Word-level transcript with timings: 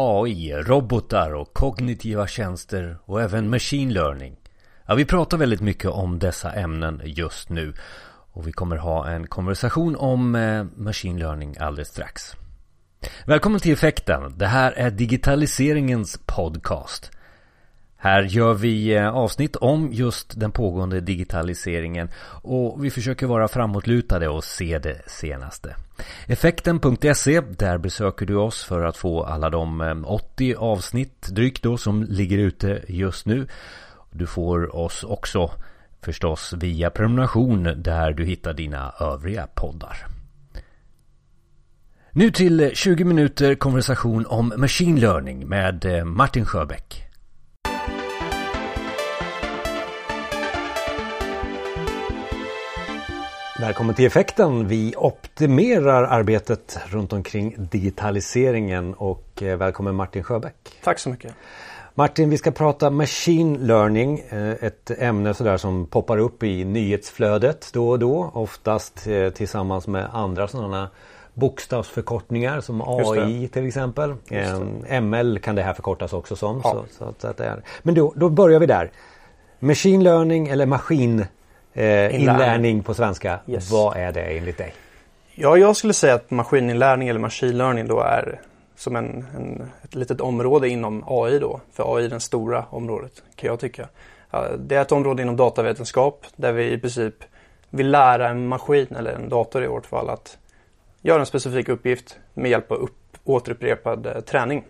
AI, 0.00 0.52
robotar 0.52 1.34
och 1.34 1.54
kognitiva 1.54 2.26
tjänster 2.26 2.98
och 3.04 3.22
även 3.22 3.50
machine 3.50 3.92
learning. 3.92 4.36
Ja, 4.86 4.94
vi 4.94 5.04
pratar 5.04 5.36
väldigt 5.36 5.60
mycket 5.60 5.90
om 5.90 6.18
dessa 6.18 6.52
ämnen 6.52 7.02
just 7.04 7.48
nu 7.48 7.72
och 8.32 8.46
vi 8.46 8.52
kommer 8.52 8.76
ha 8.76 9.08
en 9.08 9.26
konversation 9.26 9.96
om 9.96 10.34
eh, 10.34 10.64
machine 10.76 11.18
learning 11.18 11.56
alldeles 11.60 11.88
strax. 11.88 12.36
Välkommen 13.26 13.60
till 13.60 13.72
Effekten. 13.72 14.38
Det 14.38 14.46
här 14.46 14.72
är 14.72 14.90
digitaliseringens 14.90 16.20
podcast. 16.26 17.10
Här 18.00 18.22
gör 18.22 18.54
vi 18.54 18.94
eh, 18.96 19.08
avsnitt 19.08 19.56
om 19.56 19.92
just 19.92 20.40
den 20.40 20.52
pågående 20.52 21.00
digitaliseringen 21.00 22.08
och 22.42 22.84
vi 22.84 22.90
försöker 22.90 23.26
vara 23.26 23.48
framåtlutade 23.48 24.28
och 24.28 24.44
se 24.44 24.78
det 24.78 25.02
senaste. 25.06 25.76
Effekten.se, 26.26 27.40
där 27.40 27.78
besöker 27.78 28.26
du 28.26 28.36
oss 28.36 28.64
för 28.64 28.84
att 28.84 28.96
få 28.96 29.24
alla 29.24 29.50
de 29.50 29.80
eh, 29.80 30.12
80 30.12 30.54
avsnitt 30.54 31.28
drygt 31.28 31.62
då 31.62 31.76
som 31.76 32.02
ligger 32.02 32.38
ute 32.38 32.82
just 32.88 33.26
nu. 33.26 33.46
Du 34.10 34.26
får 34.26 34.76
oss 34.76 35.04
också 35.04 35.50
förstås 36.02 36.52
via 36.52 36.90
prenumeration 36.90 37.62
där 37.76 38.12
du 38.12 38.24
hittar 38.24 38.52
dina 38.52 38.92
övriga 39.00 39.46
poddar. 39.54 40.06
Nu 42.12 42.30
till 42.30 42.70
20 42.74 43.04
minuter 43.04 43.54
konversation 43.54 44.26
om 44.26 44.52
machine 44.56 45.00
learning 45.00 45.48
med 45.48 45.84
eh, 45.84 46.04
Martin 46.04 46.44
Sjöbäck. 46.44 47.07
Välkommen 53.60 53.94
till 53.94 54.06
Effekten. 54.06 54.68
Vi 54.68 54.94
optimerar 54.96 56.02
arbetet 56.02 56.78
runt 56.86 57.12
omkring 57.12 57.54
digitaliseringen 57.70 58.94
och 58.94 59.42
eh, 59.42 59.56
välkommen 59.56 59.94
Martin 59.94 60.22
Sjöbäck. 60.22 60.54
Tack 60.84 60.98
så 60.98 61.08
mycket. 61.08 61.34
Martin, 61.94 62.30
vi 62.30 62.38
ska 62.38 62.50
prata 62.50 62.90
Machine 62.90 63.58
Learning. 63.66 64.18
Eh, 64.28 64.50
ett 64.50 64.90
ämne 64.98 65.34
sådär 65.34 65.56
som 65.56 65.86
poppar 65.86 66.18
upp 66.18 66.42
i 66.42 66.64
nyhetsflödet 66.64 67.70
då 67.72 67.88
och 67.88 67.98
då. 67.98 68.30
Oftast 68.34 69.06
eh, 69.06 69.30
tillsammans 69.30 69.86
med 69.86 70.08
andra 70.12 70.48
sådana 70.48 70.90
bokstavsförkortningar 71.34 72.60
som 72.60 72.82
AI 72.86 73.48
till 73.48 73.66
exempel. 73.66 74.14
ML 75.02 75.38
kan 75.38 75.54
det 75.54 75.62
här 75.62 75.74
förkortas 75.74 76.12
också 76.12 76.36
som. 76.36 76.60
Ja. 76.64 76.84
Så, 76.98 77.14
så, 77.18 77.26
att 77.26 77.36
det 77.36 77.44
är. 77.44 77.62
Men 77.82 77.94
då, 77.94 78.12
då 78.16 78.28
börjar 78.28 78.60
vi 78.60 78.66
där. 78.66 78.90
Machine 79.58 80.02
Learning 80.04 80.48
eller 80.48 80.66
maskin 80.66 81.24
Eh, 81.78 82.20
inlärning 82.20 82.82
på 82.82 82.94
svenska. 82.94 83.40
Yes. 83.46 83.70
Vad 83.70 83.96
är 83.96 84.12
det 84.12 84.20
enligt 84.20 84.58
dig? 84.58 84.74
Ja, 85.34 85.56
jag 85.56 85.76
skulle 85.76 85.92
säga 85.92 86.14
att 86.14 86.30
maskininlärning 86.30 87.08
eller 87.08 87.20
machine 87.20 87.58
learning 87.58 87.86
då 87.86 88.00
är 88.00 88.40
som 88.76 88.96
en, 88.96 89.26
en, 89.36 89.70
ett 89.82 89.94
litet 89.94 90.20
område 90.20 90.68
inom 90.68 91.04
AI 91.06 91.38
då. 91.38 91.60
För 91.72 91.96
AI 91.96 92.04
är 92.04 92.08
det 92.08 92.20
stora 92.20 92.64
området 92.70 93.22
kan 93.34 93.46
jag 93.46 93.60
tycka. 93.60 93.88
Det 94.58 94.76
är 94.76 94.82
ett 94.82 94.92
område 94.92 95.22
inom 95.22 95.36
datavetenskap 95.36 96.26
där 96.36 96.52
vi 96.52 96.72
i 96.72 96.78
princip 96.78 97.14
vill 97.70 97.90
lära 97.90 98.28
en 98.28 98.48
maskin 98.48 98.96
eller 98.98 99.12
en 99.12 99.28
dator 99.28 99.64
i 99.64 99.66
vårt 99.66 99.86
fall 99.86 100.10
att 100.10 100.38
göra 101.02 101.20
en 101.20 101.26
specifik 101.26 101.68
uppgift 101.68 102.18
med 102.34 102.50
hjälp 102.50 102.72
av 102.72 102.78
upp, 102.78 103.18
återupprepad 103.24 104.06
eh, 104.06 104.20
träning. 104.20 104.64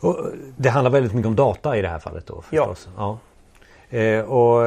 Och 0.00 0.16
det 0.56 0.68
handlar 0.68 0.90
väldigt 0.90 1.14
mycket 1.14 1.28
om 1.28 1.36
data 1.36 1.76
i 1.76 1.82
det 1.82 1.88
här 1.88 1.98
fallet 1.98 2.26
då? 2.26 2.42
Förstås. 2.42 2.88
Ja. 2.96 3.18
ja. 3.90 3.98
Eh, 3.98 4.24
och 4.24 4.62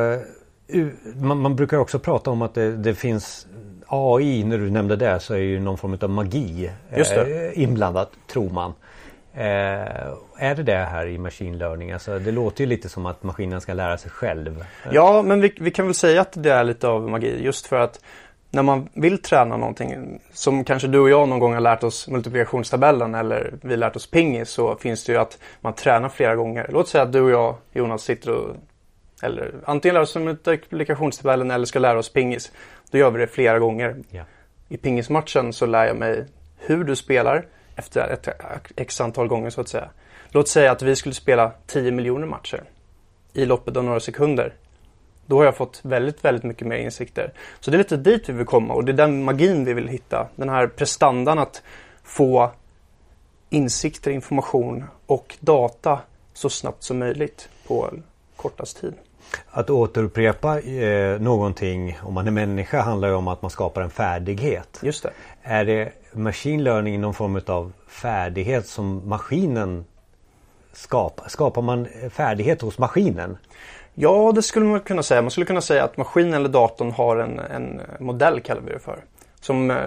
man, 1.16 1.40
man, 1.40 1.56
brukar 1.56 1.78
också 1.78 2.00
prata 2.00 2.32
om 2.32 2.42
att 2.42 2.54
det, 2.54 2.78
det, 2.78 2.96
finns 2.96 3.48
AI, 3.88 4.44
när 4.44 4.58
du 4.58 4.70
nämnde 4.72 4.96
det, 4.96 5.20
så 5.20 5.34
är 5.34 5.38
ju 5.38 5.60
någon 5.60 5.78
form 5.78 5.98
av 6.02 6.10
magi 6.10 6.72
eh, 6.92 7.62
inblandat, 7.62 8.12
tror 8.28 8.50
man. 8.50 8.74
Eh, 9.34 9.44
är 10.38 10.56
det 10.56 10.64
det 10.64 10.78
här 10.78 11.08
i 11.08 11.18
machine 11.18 11.58
learning? 11.58 11.92
Alltså, 11.92 12.20
det 12.20 12.32
låter 12.32 12.64
ju 12.64 12.68
lite 12.68 12.90
som 12.90 13.06
att 13.06 13.24
maskinen 13.24 13.62
ska 13.62 13.74
lära 13.74 13.98
sig 13.98 14.12
själv. 14.12 14.66
Ja, 14.92 15.22
men 15.22 15.42
vi, 15.42 15.54
vi 15.60 15.72
kan 15.72 15.86
väl 15.86 15.96
säga 15.96 16.22
att 16.22 16.44
det 16.44 16.52
är 16.52 16.64
lite 16.64 16.88
av 16.88 17.10
magi 17.10 17.44
just 17.44 17.68
för 17.68 17.80
att 17.80 18.00
när 18.52 18.64
man 18.64 18.90
vill 18.94 19.22
träna 19.22 19.58
någonting 19.58 20.20
som 20.34 20.64
kanske 20.64 20.88
du 20.88 21.00
och 21.00 21.10
jag 21.10 21.30
någon 21.30 21.40
gång 21.40 21.54
har 21.54 21.62
lärt 21.62 21.84
oss 21.84 22.08
multiplikationstabellen 22.08 23.16
eller 23.16 23.54
vi 23.62 23.78
lärt 23.78 23.96
oss 23.96 24.12
pingis 24.12 24.50
så 24.50 24.76
finns 24.76 25.04
det 25.04 25.12
ju 25.12 25.18
att 25.18 25.38
man 25.62 25.74
tränar 25.74 26.10
flera 26.10 26.36
gånger. 26.36 26.70
Låt 26.70 26.88
säga 26.88 27.04
att 27.04 27.14
du 27.14 27.22
och 27.22 27.32
jag 27.32 27.56
Jonas 27.74 28.04
sitter 28.04 28.32
och 28.32 28.56
eller 29.22 29.54
antingen 29.66 29.94
lär 29.94 30.02
oss 30.02 30.16
multiplikationstabellen 30.16 31.52
eller 31.52 31.66
ska 31.66 31.80
lära 31.80 32.00
oss 32.00 32.10
pingis. 32.10 32.52
Då 32.92 32.98
gör 32.98 33.12
vi 33.12 33.20
det 33.20 33.28
flera 33.28 33.60
gånger. 33.60 33.96
Yeah. 34.12 34.26
I 34.70 34.78
pingismatchen 34.78 35.54
så 35.54 35.66
lär 35.66 35.86
jag 35.86 35.98
mig 35.98 36.26
hur 36.58 36.84
du 36.84 36.96
spelar 36.96 37.48
efter 37.76 38.10
ett 38.10 38.28
x 38.76 39.02
antal 39.02 39.28
gånger 39.28 39.50
så 39.50 39.62
att 39.62 39.68
säga. 39.68 39.90
Låt 40.30 40.48
säga 40.48 40.72
att 40.72 40.82
vi 40.82 40.96
skulle 40.96 41.16
spela 41.16 41.52
10 41.68 41.92
miljoner 41.92 42.28
matcher 42.28 42.64
i 43.34 43.46
loppet 43.46 43.78
av 43.78 43.84
några 43.84 44.00
sekunder. 44.00 44.54
Då 45.26 45.38
har 45.38 45.46
jag 45.46 45.58
fått 45.58 45.80
väldigt, 45.84 46.26
väldigt 46.26 46.44
mycket 46.44 46.68
mer 46.68 46.78
insikter. 46.78 47.34
Så 47.60 47.72
det 47.72 47.76
är 47.76 47.78
lite 47.78 47.98
dit 47.98 48.30
vi 48.30 48.34
vill 48.34 48.46
komma 48.46 48.74
och 48.74 48.86
det 48.86 48.92
är 48.92 48.94
den 48.94 49.24
magin 49.24 49.66
vi 49.66 49.74
vill 49.74 49.88
hitta. 49.88 50.28
Den 50.36 50.50
här 50.50 50.68
prestandan 50.68 51.40
att 51.40 51.64
få 52.04 52.52
insikter, 53.50 54.12
information 54.12 54.84
och 55.06 55.38
data 55.40 56.00
så 56.34 56.50
snabbt 56.50 56.84
som 56.84 57.00
möjligt 57.00 57.50
på 57.68 57.94
kortast 58.46 58.82
tid. 58.82 58.94
Att 59.50 59.70
återupprepa 59.70 60.60
eh, 60.60 61.22
någonting 61.22 61.98
om 62.04 62.14
man 62.14 62.28
är 62.28 62.32
människa 62.32 62.82
handlar 62.82 63.08
ju 63.08 63.14
om 63.14 63.28
att 63.28 63.42
man 63.42 63.52
skapar 63.52 63.82
en 63.82 63.90
färdighet. 63.90 64.80
Just 64.84 65.04
det. 65.04 65.12
Är 65.44 65.66
det 65.66 65.92
machine 66.14 66.64
learning 66.64 67.02
någon 67.02 67.14
form 67.14 67.42
av 67.48 67.74
färdighet 67.88 68.68
som 68.68 69.10
maskinen 69.10 69.86
skapar? 70.74 71.28
Skapar 71.28 71.62
man 71.62 71.88
färdighet 72.10 72.62
hos 72.62 72.78
maskinen? 72.78 73.38
Ja, 73.94 74.32
det 74.36 74.42
skulle 74.42 74.66
man 74.66 74.80
kunna 74.80 75.04
säga. 75.04 75.22
Man 75.22 75.32
skulle 75.32 75.46
kunna 75.46 75.62
säga 75.62 75.84
att 75.84 75.98
maskinen 75.98 76.34
eller 76.34 76.50
datorn 76.50 76.92
har 76.92 77.18
en, 77.18 77.40
en 77.40 77.82
modell, 78.00 78.42
kallar 78.42 78.62
vi 78.62 78.72
det 78.72 78.80
för. 78.80 79.04
Som 79.42 79.72
eh, 79.72 79.78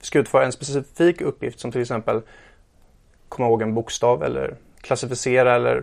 ska 0.00 0.18
utföra 0.18 0.44
en 0.44 0.52
specifik 0.52 1.20
uppgift 1.20 1.60
som 1.60 1.72
till 1.72 1.80
exempel 1.80 2.20
komma 3.28 3.48
ihåg 3.48 3.62
en 3.62 3.74
bokstav 3.74 4.22
eller 4.22 4.56
klassificera 4.86 5.54
eller 5.54 5.82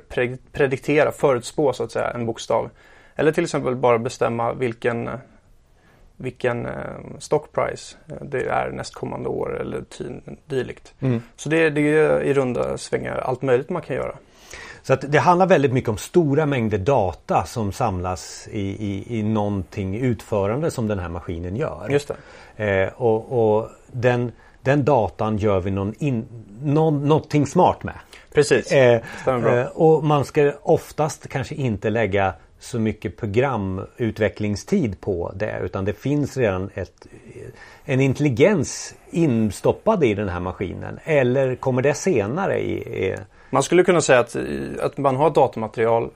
prediktera, 0.52 1.12
förutspå 1.12 1.74
så 1.74 1.84
att 1.84 1.92
säga 1.92 2.12
en 2.12 2.26
bokstav. 2.26 2.70
Eller 3.16 3.32
till 3.32 3.44
exempel 3.44 3.76
bara 3.76 4.00
bestämma 4.00 4.54
vilken, 4.54 5.10
vilken 6.18 6.66
eh, 6.66 6.74
stockprice 7.20 7.98
eh, 8.08 8.16
det 8.22 8.46
är 8.46 8.72
nästkommande 8.72 9.30
år 9.30 9.62
eller 9.62 9.84
dylikt. 10.46 10.94
Mm. 11.00 11.22
Så 11.36 11.50
det, 11.50 11.70
det 11.70 11.82
är 11.82 12.22
i 12.22 12.34
runda 12.34 12.78
svängar 12.78 13.18
allt 13.18 13.42
möjligt 13.42 13.70
man 13.70 13.82
kan 13.82 13.96
göra. 13.96 14.16
Så 14.84 14.94
att 14.94 15.12
det 15.12 15.18
handlar 15.18 15.46
väldigt 15.46 15.74
mycket 15.74 15.90
om 15.90 15.98
stora 15.98 16.46
mängder 16.46 16.78
data 16.78 17.44
som 17.46 17.72
samlas 17.72 18.48
i, 18.52 18.62
i, 18.62 19.20
i 19.20 19.24
någonting 19.24 19.96
utförande 19.96 20.72
som 20.72 20.88
den 20.88 21.00
här 21.00 21.10
maskinen 21.10 21.56
gör. 21.56 21.88
Just. 21.90 22.12
Eh, 22.56 22.88
och, 22.96 23.58
och 23.58 23.70
den, 23.92 24.32
den 24.64 24.86
datan 24.86 25.38
gör 25.38 25.60
vi 25.60 25.72
någon 25.72 25.94
in, 26.00 26.26
någon, 26.64 27.08
någonting 27.08 27.48
smart 27.48 27.84
med. 27.84 27.96
Precis, 28.34 28.72
eh, 28.72 29.02
eh, 29.28 29.66
Och 29.66 30.04
man 30.04 30.26
ska 30.26 30.54
oftast 30.62 31.28
kanske 31.28 31.56
inte 31.56 31.90
lägga 31.90 32.34
så 32.60 32.80
mycket 32.80 33.18
programutvecklingstid 33.18 35.02
på 35.02 35.32
det 35.36 35.60
utan 35.64 35.86
det 35.86 35.94
finns 35.94 36.38
redan 36.38 36.70
ett, 36.74 37.08
en 37.86 38.00
intelligens 38.00 38.96
instoppad 39.10 40.04
i 40.04 40.14
den 40.14 40.30
här 40.30 40.40
maskinen. 40.40 41.00
Eller 41.04 41.56
kommer 41.56 41.82
det 41.82 41.94
senare? 41.94 42.60
I, 42.60 42.74
i... 42.74 43.16
Man 43.50 43.64
skulle 43.64 43.84
kunna 43.84 44.02
säga 44.02 44.20
att, 44.20 44.36
att 44.82 44.98
man 44.98 45.16
har 45.16 45.28
ett 45.28 45.36
datamaterial 45.36 46.10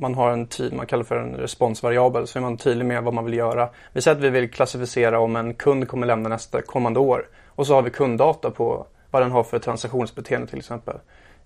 man 0.00 0.14
har 0.14 0.30
en 0.30 0.46
tid, 0.46 0.72
man 0.72 0.86
kallar 0.86 1.04
för 1.04 1.16
en 1.16 1.34
responsvariabel, 1.34 2.26
så 2.26 2.38
är 2.38 2.40
man 2.40 2.56
tydlig 2.56 2.86
med 2.86 3.02
vad 3.02 3.14
man 3.14 3.24
vill 3.24 3.34
göra. 3.34 3.68
Vi 3.92 4.02
säger 4.02 4.16
att 4.16 4.22
vi 4.22 4.30
vill 4.30 4.50
klassificera 4.50 5.20
om 5.20 5.36
en 5.36 5.54
kund 5.54 5.88
kommer 5.88 6.06
lämna 6.06 6.28
nästa 6.28 6.62
kommande 6.62 7.00
år. 7.00 7.26
Och 7.58 7.66
så 7.66 7.74
har 7.74 7.82
vi 7.82 7.90
kunddata 7.90 8.50
på 8.50 8.86
vad 9.10 9.22
den 9.22 9.30
har 9.30 9.44
för 9.44 9.58
transaktionsbeteende 9.58 10.46
till 10.46 10.58
exempel. 10.58 10.96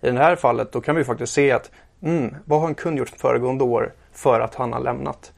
I 0.01 0.11
det 0.11 0.19
här 0.19 0.37
fallet 0.37 0.73
då 0.73 0.81
kan 0.81 0.97
vi 0.97 1.05
faktiskt 1.05 1.33
se 1.33 1.53
att 1.53 1.71
mm, 2.03 2.37
vad 2.45 2.61
har 2.61 2.69
en 2.69 2.75
kund 2.75 2.99
gjort 2.99 3.09
föregående 3.09 3.65
år 3.65 3.93
för 4.13 4.41
att 4.41 4.55
han 4.55 4.73
har 4.73 4.81
lämnat. 4.81 5.33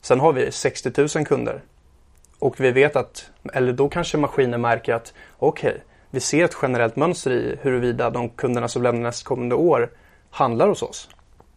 Sen 0.00 0.20
har 0.20 0.32
vi 0.32 0.52
60 0.52 0.92
000 1.16 1.26
kunder. 1.26 1.62
Och 2.38 2.60
vi 2.60 2.70
vet 2.70 2.96
att, 2.96 3.30
eller 3.52 3.72
då 3.72 3.88
kanske 3.88 4.18
maskinen 4.18 4.60
märker 4.60 4.94
att 4.94 5.14
okej, 5.38 5.70
okay, 5.70 5.80
vi 6.10 6.20
ser 6.20 6.44
ett 6.44 6.56
generellt 6.62 6.96
mönster 6.96 7.30
i 7.30 7.58
huruvida 7.62 8.10
de 8.10 8.28
kunderna 8.28 8.68
som 8.68 8.82
lämnar 8.82 9.02
nästkommande 9.02 9.54
år 9.54 9.90
handlar 10.30 10.68
hos 10.68 10.82
oss. 10.82 11.08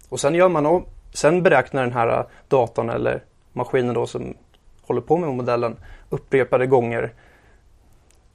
Och 0.09 0.19
sen 0.19 0.35
gör 0.35 0.49
man 0.49 0.85
sen 1.13 1.43
beräknar 1.43 1.83
den 1.83 1.93
här 1.93 2.25
datorn 2.47 2.89
eller 2.89 3.23
maskinen 3.53 3.93
då 3.93 4.07
som 4.07 4.33
håller 4.81 5.01
på 5.01 5.17
med 5.17 5.29
modellen 5.29 5.75
upprepade 6.09 6.67
gånger 6.67 7.13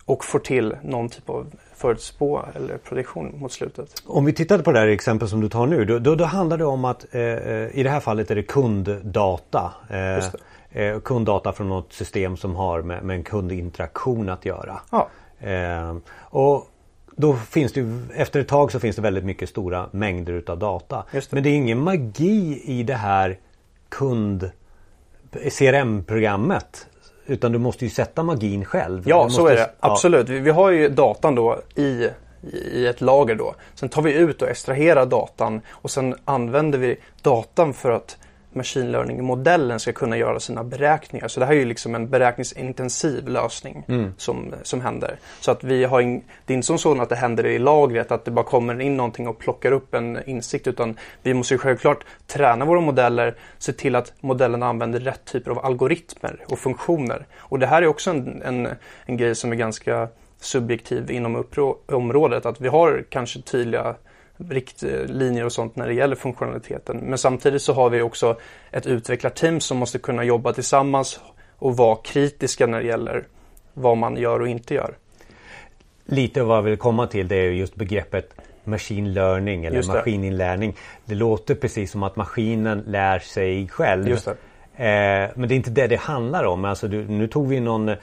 och 0.04 0.24
får 0.24 0.38
till 0.38 0.76
någon 0.82 1.08
typ 1.08 1.30
av 1.30 1.46
förutspå 1.74 2.44
eller 2.54 2.76
prediktion 2.76 3.34
mot 3.38 3.52
slutet. 3.52 4.02
Om 4.06 4.24
vi 4.24 4.32
tittar 4.32 4.58
på 4.58 4.72
det 4.72 4.78
här 4.78 4.86
exempel 4.86 5.28
som 5.28 5.40
du 5.40 5.48
tar 5.48 5.66
nu. 5.66 5.84
Då, 5.84 5.98
då, 5.98 6.14
då 6.14 6.24
handlar 6.24 6.58
det 6.58 6.64
om 6.64 6.84
att 6.84 7.14
eh, 7.14 7.22
eh 7.22 7.78
i 7.78 7.82
det 7.82 7.90
här 7.90 8.00
fallet 8.00 8.30
är 8.30 8.34
det 8.34 8.42
kunddata. 8.42 9.72
Eh, 9.90 10.82
eh, 10.82 11.00
kunddata 11.00 11.52
från 11.52 11.68
något 11.68 11.92
system 11.92 12.36
som 12.36 12.56
har 12.56 12.82
med, 12.82 13.04
med 13.04 13.16
en 13.16 13.24
kundinteraktion 13.24 14.28
att 14.28 14.44
göra. 14.44 14.80
Ja. 14.90 15.08
Eh, 15.48 15.96
och 16.20 16.68
då 17.16 17.34
finns 17.34 17.72
det 17.72 17.98
efter 18.14 18.40
ett 18.40 18.48
tag 18.48 18.72
så 18.72 18.80
finns 18.80 18.96
det 18.96 19.02
väldigt 19.02 19.24
mycket 19.24 19.48
stora 19.48 19.88
mängder 19.90 20.32
utav 20.32 20.58
data. 20.58 21.04
Det. 21.12 21.32
Men 21.32 21.42
det 21.42 21.48
är 21.48 21.54
ingen 21.54 21.78
magi 21.78 22.62
i 22.64 22.82
det 22.82 22.94
här 22.94 23.38
kund 23.88 24.50
CRM-programmet. 25.58 26.86
Utan 27.26 27.52
du 27.52 27.58
måste 27.58 27.84
ju 27.84 27.90
sätta 27.90 28.22
magin 28.22 28.64
själv. 28.64 29.02
Ja, 29.06 29.24
Du 29.24 29.30
så 29.34 29.40
måste- 29.40 29.52
är 29.54 29.56
det. 29.56 29.70
ja. 29.80 29.90
Absolut. 29.92 30.28
Vi, 30.28 30.38
vi 30.38 30.50
har 30.50 30.70
ju 30.70 30.88
datan 30.88 31.34
då 31.34 31.58
i, 31.76 32.08
i 32.72 32.86
ett 32.86 33.00
lager 33.00 33.34
då. 33.34 33.54
Sen 33.74 33.88
tar 33.88 34.02
vi 34.02 34.12
ut 34.14 34.42
och 34.42 34.48
extraherar 34.48 35.06
datan 35.06 35.60
och 35.70 35.90
sen 35.90 36.14
använder 36.24 36.78
vi 36.78 36.96
datan 37.22 37.72
för 37.74 37.90
att 37.90 38.16
machine 38.54 38.92
learning-modellen 38.92 39.80
ska 39.80 39.92
kunna 39.92 40.16
göra 40.16 40.40
sina 40.40 40.64
beräkningar. 40.64 41.28
Så 41.28 41.40
det 41.40 41.46
här 41.46 41.52
är 41.52 41.58
ju 41.58 41.64
liksom 41.64 41.94
en 41.94 42.10
beräkningsintensiv 42.10 43.28
lösning 43.28 43.84
Mm. 43.88 44.14
som, 44.16 44.54
som 44.62 44.80
händer. 44.80 45.18
Så 45.40 45.50
att 45.50 45.64
vi 45.64 45.84
har 45.84 46.00
in, 46.00 46.22
det 46.46 46.52
är 46.52 46.54
inte 46.54 46.66
som 46.66 46.78
så 46.78 47.02
att 47.02 47.08
det 47.08 47.16
händer 47.16 47.46
i 47.46 47.58
lagret, 47.58 48.12
att 48.12 48.24
det 48.24 48.30
bara 48.30 48.44
kommer 48.44 48.80
in 48.80 48.96
någonting 48.96 49.28
och 49.28 49.38
plockar 49.38 49.72
upp 49.72 49.94
en 49.94 50.18
insikt. 50.26 50.66
Utan 50.66 50.96
vi 51.22 51.34
måste 51.34 51.54
ju 51.54 51.58
självklart 51.58 52.04
träna 52.26 52.64
våra 52.64 52.80
modeller, 52.80 53.34
se 53.58 53.72
till 53.72 53.94
att 53.94 54.12
modellerna 54.20 54.66
använder 54.66 55.00
rätt 55.00 55.24
typer 55.24 55.50
av 55.50 55.64
algoritmer 55.64 56.44
och 56.48 56.58
funktioner. 56.58 57.26
Och 57.38 57.58
det 57.58 57.66
här 57.66 57.82
är 57.82 57.86
också 57.86 58.10
en, 58.10 58.42
en, 58.42 58.68
en 59.06 59.16
grej 59.16 59.34
som 59.34 59.52
är 59.52 59.56
ganska 59.56 60.08
subjektiv 60.40 61.10
inom 61.10 61.44
området. 61.86 62.46
Att 62.46 62.60
vi 62.60 62.68
har 62.68 63.04
kanske 63.08 63.42
tydliga 63.42 63.94
riktlinjer 64.36 65.44
och 65.44 65.52
sånt 65.52 65.76
när 65.76 65.86
det 65.86 65.94
gäller 65.94 66.16
funktionaliteten. 66.16 66.96
Men 66.96 67.18
samtidigt 67.18 67.62
så 67.62 67.72
har 67.72 67.90
vi 67.90 68.02
också 68.02 68.36
ett 68.70 68.86
utvecklarteam 68.86 69.60
som 69.60 69.78
måste 69.78 69.98
kunna 69.98 70.24
jobba 70.24 70.52
tillsammans 70.52 71.20
och 71.58 71.76
vara 71.76 71.96
kritiska 71.96 72.66
när 72.66 72.80
det 72.80 72.86
gäller 72.86 73.26
vad 73.74 73.96
man 73.96 74.16
gör 74.16 74.40
och 74.40 74.48
inte 74.48 74.74
gör. 74.74 74.94
Lite 76.04 76.42
vad 76.42 76.56
jag 76.56 76.62
vill 76.62 76.76
komma 76.76 77.06
till 77.06 77.28
det 77.28 77.36
är 77.36 77.44
ju 77.44 77.54
just 77.54 77.74
begreppet 77.74 78.34
machine 78.64 79.14
learning 79.14 79.64
eller 79.64 79.86
maskininlärning. 79.86 80.76
Det 81.04 81.14
låter 81.14 81.54
precis 81.54 81.90
som 81.90 82.02
att 82.02 82.16
maskinen 82.16 82.84
lär 82.86 83.18
sig 83.18 83.68
själv. 83.68 84.08
Just 84.08 84.24
det. 84.24 84.36
Eh, 84.76 85.30
men 85.34 85.48
det 85.48 85.54
är 85.54 85.56
inte 85.56 85.70
det 85.70 85.86
det 85.86 85.96
handlar 85.96 86.44
om. 86.44 86.64
Alltså 86.64 86.88
du, 86.88 87.08
nu 87.08 87.26
tog 87.26 87.48
vi 87.48 87.60
någon, 87.60 87.88
eh, 87.88 87.96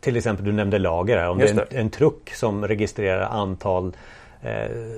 till 0.00 0.16
exempel 0.16 0.44
du 0.44 0.52
nämnde 0.52 0.78
lager 0.78 1.18
här. 1.18 1.28
Om 1.28 1.40
Just 1.40 1.56
det 1.56 1.62
är 1.62 1.66
en, 1.70 1.80
en 1.80 1.90
truck 1.90 2.30
som 2.30 2.68
registrerar 2.68 3.20
antal 3.20 3.92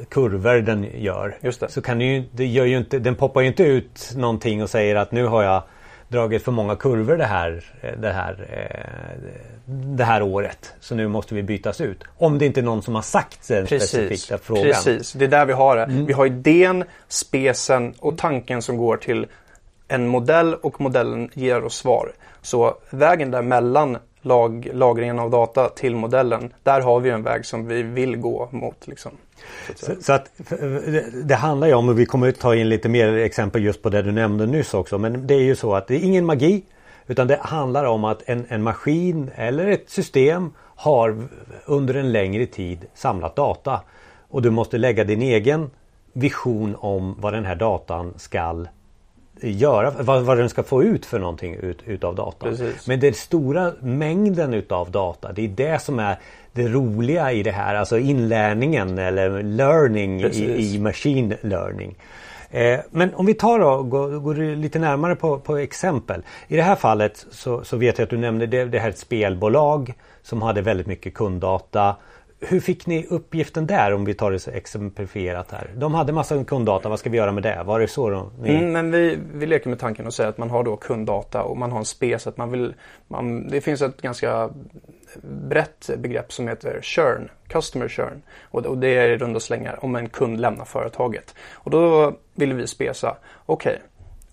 kurvor 0.08 0.60
den 0.60 0.86
gör. 0.94 1.38
Så 1.68 1.82
kan 1.82 2.00
ju, 2.00 2.24
det 2.32 2.46
gör 2.46 2.64
ju 2.64 2.78
inte, 2.78 2.98
den 2.98 3.14
poppar 3.14 3.40
ju 3.40 3.46
inte 3.46 3.62
ut 3.62 4.12
någonting 4.16 4.62
och 4.62 4.70
säger 4.70 4.96
att 4.96 5.12
nu 5.12 5.26
har 5.26 5.42
jag 5.42 5.62
dragit 6.08 6.42
för 6.42 6.52
många 6.52 6.76
kurvor 6.76 7.16
det 7.16 7.24
här, 7.24 7.64
eh, 7.80 7.92
det 8.00 8.12
här, 8.12 8.48
eh, 8.50 9.30
det 9.66 10.04
här 10.04 10.22
året. 10.22 10.72
Så 10.80 10.94
nu 10.94 11.08
måste 11.08 11.34
vi 11.34 11.42
bytas 11.42 11.80
ut. 11.80 12.04
Om 12.18 12.38
det 12.38 12.46
inte 12.46 12.60
är 12.60 12.62
någon 12.62 12.82
som 12.82 12.94
har 12.94 13.02
sagt 13.02 13.48
den 13.48 13.66
Precis, 13.66 13.88
specifika 13.88 14.38
frågan. 14.38 14.64
precis. 14.64 15.12
Det 15.12 15.24
är 15.24 15.28
där 15.28 15.46
vi 15.46 15.52
har 15.52 15.76
det. 15.76 15.86
Vi 16.06 16.12
har 16.12 16.26
idén, 16.26 16.84
spesen 17.08 17.94
och 17.98 18.18
tanken 18.18 18.62
som 18.62 18.76
går 18.76 18.96
till 18.96 19.26
en 19.88 20.08
modell 20.08 20.54
och 20.54 20.80
modellen 20.80 21.30
ger 21.34 21.64
oss 21.64 21.76
svar. 21.76 22.12
Så 22.42 22.76
vägen 22.90 23.30
där 23.30 23.42
mellan 23.42 23.98
lag, 24.22 24.68
lagringen 24.72 25.18
av 25.18 25.30
data 25.30 25.68
till 25.68 25.96
modellen, 25.96 26.52
där 26.62 26.80
har 26.80 27.00
vi 27.00 27.10
en 27.10 27.22
väg 27.22 27.46
som 27.46 27.66
vi 27.66 27.82
vill 27.82 28.16
gå 28.16 28.48
mot. 28.50 28.86
Liksom. 28.86 29.12
Så 29.76 29.92
att. 29.92 29.98
Så, 29.98 30.02
så 30.02 30.12
att 30.12 30.30
det- 31.28 31.34
handlar 31.34 31.66
ju 31.68 31.74
om, 31.74 31.88
och 31.88 31.98
vi 31.98 32.06
kommer 32.06 32.28
att 32.28 32.38
ta 32.40 32.54
in 32.54 32.68
lite 32.68 32.88
mer 32.88 33.16
exempel 33.16 33.64
just 33.64 33.82
på 33.82 33.88
det 33.88 34.02
du 34.02 34.12
nämnde 34.12 34.46
nyss 34.46 34.74
också. 34.74 34.98
Men 34.98 35.26
det 35.26 35.34
är 35.34 35.42
ju 35.42 35.56
så 35.56 35.74
att 35.74 35.86
det 35.86 35.94
är 35.94 36.04
ingen 36.04 36.26
magi. 36.26 36.62
Utan 37.06 37.26
det 37.26 37.38
handlar 37.42 37.84
om 37.84 38.04
att 38.04 38.22
en, 38.26 38.46
en 38.48 38.62
maskin 38.62 39.30
eller 39.34 39.66
ett 39.66 39.90
system 39.90 40.50
har 40.58 41.16
under 41.66 41.94
en 41.94 42.12
längre 42.12 42.46
tid 42.46 42.86
samlat 42.94 43.36
data. 43.36 43.80
Och 44.28 44.42
du 44.42 44.50
måste 44.50 44.78
lägga 44.78 45.04
din 45.04 45.22
egen 45.22 45.70
vision 46.12 46.76
om 46.78 47.16
vad 47.18 47.32
den 47.32 47.44
här 47.44 47.54
datan 47.54 48.14
skall 48.16 48.68
göra, 49.40 49.90
vad, 49.90 50.22
vad 50.22 50.38
den 50.38 50.48
ska 50.48 50.62
få 50.62 50.82
ut 50.82 51.06
för 51.06 51.18
någonting 51.18 51.54
ut, 51.54 51.78
utav 51.84 52.14
datan. 52.14 52.50
Precis. 52.50 52.86
Men 52.86 53.00
den 53.00 53.14
stora 53.14 53.72
mängden 53.80 54.54
utav 54.54 54.90
data, 54.90 55.32
det 55.32 55.44
är 55.44 55.48
det 55.48 55.82
som 55.82 55.98
är 55.98 56.18
det 56.52 56.68
roliga 56.68 57.32
i 57.32 57.42
det 57.42 57.50
här, 57.50 57.74
alltså 57.74 57.98
inlärningen 57.98 58.98
eller 58.98 59.42
learning 59.42 60.20
i, 60.20 60.74
i 60.74 60.78
machine 60.78 61.34
learning. 61.40 61.94
Eh, 62.50 62.80
men 62.90 63.14
om 63.14 63.26
vi 63.26 63.34
tar 63.34 63.58
då, 63.58 63.82
går, 63.82 64.08
går 64.08 64.34
lite 64.34 64.78
närmare 64.78 65.16
på, 65.16 65.38
på 65.38 65.56
exempel. 65.56 66.22
I 66.48 66.56
det 66.56 66.62
här 66.62 66.76
fallet 66.76 67.26
så, 67.30 67.64
så 67.64 67.76
vet 67.76 67.98
jag 67.98 68.04
att 68.04 68.10
du 68.10 68.18
nämnde 68.18 68.46
det, 68.46 68.64
det 68.64 68.78
här 68.78 68.86
är 68.86 68.92
ett 68.92 68.98
spelbolag 68.98 69.94
som 70.22 70.42
hade 70.42 70.62
väldigt 70.62 70.86
mycket 70.86 71.14
kunddata. 71.14 71.96
Hur 72.40 72.60
fick 72.60 72.86
ni 72.86 73.06
uppgiften 73.06 73.66
där 73.66 73.94
om 73.94 74.04
vi 74.04 74.14
tar 74.14 74.30
det 74.30 74.38
så 74.38 74.50
exemplifierat 74.50 75.50
här? 75.50 75.70
De 75.76 75.94
hade 75.94 76.12
massa 76.12 76.44
kunddata, 76.44 76.88
vad 76.88 76.98
ska 76.98 77.10
vi 77.10 77.16
göra 77.16 77.32
med 77.32 77.42
det? 77.42 77.62
Var 77.66 77.80
det 77.80 77.88
så 77.88 78.10
då? 78.10 78.30
Ni... 78.40 78.54
Mm, 78.54 78.72
men 78.72 78.90
vi, 78.90 79.18
vi 79.34 79.46
leker 79.46 79.70
med 79.70 79.78
tanken 79.78 80.06
och 80.06 80.14
säger 80.14 80.30
att 80.30 80.38
man 80.38 80.50
har 80.50 80.64
då 80.64 80.76
kunddata 80.76 81.42
och 81.42 81.56
man 81.56 81.72
har 81.72 81.78
en 81.78 81.84
spec. 81.84 82.26
Att 82.26 82.36
man 82.36 82.50
vill, 82.50 82.74
man, 83.08 83.48
det 83.48 83.60
finns 83.60 83.82
ett 83.82 84.02
ganska 84.02 84.50
brett 85.22 85.90
begrepp 85.98 86.32
som 86.32 86.48
heter 86.48 86.80
churn, 86.82 87.30
customer 87.48 87.88
churn. 87.88 88.22
Och, 88.42 88.66
och 88.66 88.78
det 88.78 88.88
är 88.88 89.08
i 89.08 89.16
runda 89.16 89.40
slängar 89.40 89.84
om 89.84 89.96
en 89.96 90.08
kund 90.08 90.40
lämnar 90.40 90.64
företaget. 90.64 91.34
Och 91.52 91.70
då 91.70 92.12
vill 92.34 92.52
vi 92.52 92.66
spesa, 92.66 93.16
okej, 93.46 93.82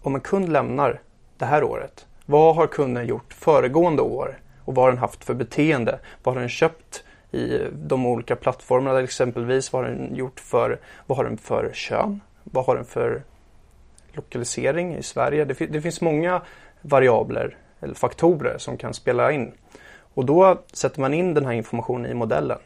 om 0.02 0.16
en 0.16 0.22
kund 0.22 0.50
lämnar 0.50 1.02
det 1.38 1.46
här 1.46 1.64
året, 1.64 2.06
vad 2.26 2.56
har 2.56 2.68
kunden 2.68 3.08
gjort 3.08 3.34
föregående 3.34 4.02
år? 4.02 4.40
Och 4.66 4.76
vad 4.76 4.86
har 4.86 4.92
den 4.92 5.00
haft 5.00 5.24
för 5.24 5.34
beteende? 5.34 6.00
Vad 6.24 6.36
har 6.36 6.40
den 6.40 6.50
köpt 6.50 7.04
i 7.36 7.68
de 7.74 8.06
olika 8.06 8.36
plattformarna 8.36 9.00
exempelvis? 9.00 9.74
Vad 9.74 9.84
har 9.84 9.92
den 9.92 10.16
gjort 10.16 10.40
för, 10.40 10.80
vad 11.06 11.18
har 11.18 11.26
den 11.26 11.38
för 11.38 11.72
kön? 11.74 12.22
Vad 12.44 12.66
har 12.66 12.76
den 12.76 12.86
för 12.86 13.24
lokalisering 14.14 14.96
i 14.96 15.04
Sverige? 15.04 15.46
Det, 15.46 15.54
det 15.66 15.82
finns 15.82 16.02
många 16.02 16.42
variabler 16.82 17.58
eller 17.80 17.94
faktorer 17.94 18.58
som 18.58 18.78
kan 18.78 18.94
spela 18.94 19.32
in. 19.32 19.52
Och 20.14 20.26
då 20.26 20.62
sätter 20.74 21.02
man 21.02 21.14
in 21.14 21.34
den 21.34 21.46
här 21.46 21.54
informationen 21.54 22.12
i 22.12 22.14
modellen. 22.14 22.60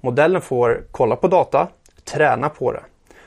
Modellen 0.00 0.40
får 0.40 0.84
kolla 0.90 1.16
på 1.16 1.28
data, 1.28 1.68
träna 2.04 2.48
på 2.48 2.72
det. 2.72 2.82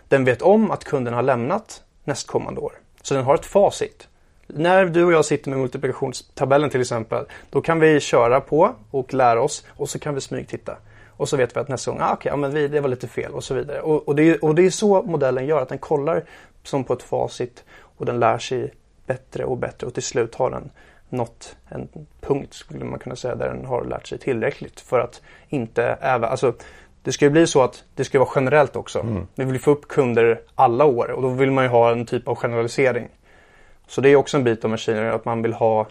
Den 0.08 0.26
vet 0.26 0.42
om 0.42 0.72
att 0.72 0.84
kunden 0.84 1.14
har 1.14 1.22
lämnat 1.22 1.84
nästkommande 2.04 2.62
år. 2.62 2.74
Så 3.02 3.14
den 3.14 3.24
har 3.24 3.36
ett 3.36 3.46
facit. 3.46 4.08
När 4.56 4.86
du 4.86 5.04
och 5.04 5.14
jag 5.14 5.26
sitter 5.26 5.50
med 5.50 5.60
multiplikationstabellen 5.60 6.70
till 6.70 6.82
exempel, 6.82 7.26
då 7.50 7.62
kan 7.62 7.80
vi 7.80 8.00
köra 8.00 8.42
på 8.42 8.76
och 8.92 9.14
lära 9.14 9.42
oss 9.42 9.66
och 9.70 9.90
så 9.90 10.00
kan 10.00 10.16
vi 10.16 10.22
smygtitta. 10.22 10.78
Och 11.10 11.30
så 11.30 11.38
vet 11.38 11.56
vi 11.56 11.60
att 11.60 11.68
nästa 11.68 11.92
gång, 11.92 12.00
ah, 12.02 12.14
okej, 12.14 12.30
ja, 12.30 12.36
men 12.36 12.54
vi, 12.54 12.68
det 12.68 12.82
var 12.82 12.90
lite 12.90 13.08
fel 13.08 13.32
och 13.32 13.44
så 13.44 13.54
vidare. 13.54 13.82
Och, 13.82 14.08
och, 14.08 14.16
det 14.16 14.30
är, 14.30 14.46
och 14.46 14.56
det 14.56 14.66
är 14.66 14.70
så 14.70 15.02
modellen 15.02 15.46
gör, 15.46 15.62
att 15.62 15.70
den 15.70 15.78
kollar 15.78 16.24
som 16.64 16.84
på 16.84 16.94
ett 16.94 17.04
facit 17.04 17.64
och 17.98 18.06
den 18.06 18.20
lär 18.20 18.38
sig 18.38 18.74
bättre 19.06 19.46
och 19.46 19.58
bättre 19.58 19.88
och 19.88 19.94
till 19.94 20.04
slut 20.04 20.36
har 20.36 20.52
den 20.52 20.70
nått 21.10 21.56
en 21.70 21.88
punkt 22.22 22.54
skulle 22.54 22.86
man 22.86 23.00
kunna 23.00 23.16
säga 23.16 23.36
där 23.36 23.54
den 23.54 23.66
har 23.66 23.86
lärt 23.86 24.08
sig 24.08 24.18
tillräckligt 24.18 24.80
för 24.80 25.00
att 25.00 25.22
inte 25.50 25.84
även, 25.84 26.30
alltså 26.30 26.54
det 27.04 27.12
ska 27.12 27.26
ju 27.26 27.32
bli 27.32 27.48
så 27.48 27.62
att 27.62 27.84
det 27.96 28.04
ska 28.04 28.20
vara 28.20 28.30
generellt 28.36 28.76
också. 28.76 29.26
Vi 29.36 29.44
vill 29.44 29.60
få 29.60 29.72
upp 29.72 29.88
kunder 29.88 30.42
alla 30.56 30.86
år 30.86 31.12
och 31.12 31.22
då 31.22 31.30
vill 31.30 31.52
man 31.52 31.64
ju 31.64 31.70
ha 31.70 31.92
en 31.92 32.06
typ 32.06 32.28
av 32.28 32.36
generalisering. 32.36 33.10
Så 33.92 34.02
det 34.02 34.10
är 34.10 34.16
också 34.16 34.38
en 34.38 34.44
bit 34.44 34.64
av 34.64 34.72
maskiner, 34.72 35.04
att 35.04 35.26
man 35.26 35.42
vill 35.42 35.54
ha 35.54 35.88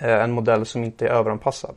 eh, 0.00 0.22
en 0.22 0.32
modell 0.32 0.66
som 0.66 0.84
inte 0.84 1.06
är 1.06 1.10
överanpassad. 1.10 1.74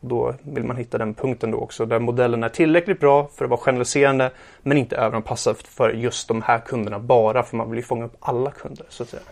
Då 0.00 0.34
vill 0.42 0.64
man 0.64 0.76
hitta 0.76 0.98
den 0.98 1.14
punkten 1.14 1.50
då 1.50 1.58
också 1.58 1.86
där 1.86 1.98
modellen 1.98 2.42
är 2.42 2.48
tillräckligt 2.48 3.00
bra 3.00 3.28
för 3.34 3.44
att 3.44 3.50
vara 3.50 3.60
generaliserande 3.60 4.30
men 4.62 4.78
inte 4.78 4.96
överanpassad 4.96 5.56
för 5.56 5.90
just 5.90 6.28
de 6.28 6.42
här 6.42 6.58
kunderna 6.58 6.98
bara 6.98 7.42
för 7.42 7.56
man 7.56 7.70
vill 7.70 7.78
ju 7.78 7.82
fånga 7.82 8.04
upp 8.04 8.16
alla 8.20 8.50
kunder 8.50 8.86
så 8.88 9.02
att 9.02 9.08
säga. 9.08 9.22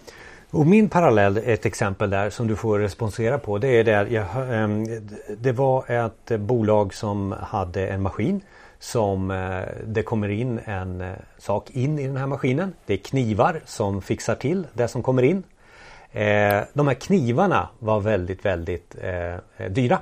Och 0.50 0.66
min 0.66 0.88
parallell, 0.88 1.36
ett 1.36 1.66
exempel 1.66 2.10
där 2.10 2.30
som 2.30 2.46
du 2.46 2.56
får 2.56 2.78
responsera 2.78 3.38
på. 3.38 3.58
Det 3.58 3.68
är 3.68 3.84
där 3.84 4.06
jag, 4.06 4.26
ehm, 4.54 4.86
det 5.38 5.52
var 5.52 5.90
ett 5.90 6.40
bolag 6.40 6.94
som 6.94 7.34
hade 7.40 7.86
en 7.88 8.02
maskin 8.02 8.40
som 8.80 9.30
eh, 9.30 9.62
det 9.86 10.02
kommer 10.02 10.28
in 10.28 10.60
en 10.64 11.00
eh, 11.00 11.12
sak 11.38 11.70
in 11.70 11.98
i 11.98 12.06
den 12.06 12.16
här 12.16 12.26
maskinen. 12.26 12.72
Det 12.86 12.92
är 12.92 12.98
knivar 12.98 13.60
som 13.66 14.02
fixar 14.02 14.34
till 14.34 14.66
det 14.72 14.88
som 14.88 15.02
kommer 15.02 15.22
in. 15.22 15.42
Eh, 16.12 16.62
De 16.72 16.88
här 16.88 16.94
knivarna 16.94 17.68
var 17.78 18.00
väldigt, 18.00 18.44
väldigt 18.44 18.96
dyra. 19.70 19.98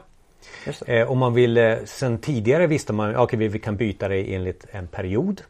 Eh, 0.87 1.11
Om 1.11 1.19
man 1.19 1.35
vill, 1.35 1.59
eh, 1.59 1.77
sen 1.85 2.19
tidigare 2.19 2.67
visste 2.67 2.93
man 2.93 3.11
att 3.11 3.23
okay, 3.23 3.49
vi 3.49 3.59
kan 3.59 3.77
byta 3.77 4.09
det 4.09 4.35
enligt 4.35 4.67
en 4.71 4.87
period. 4.87 5.43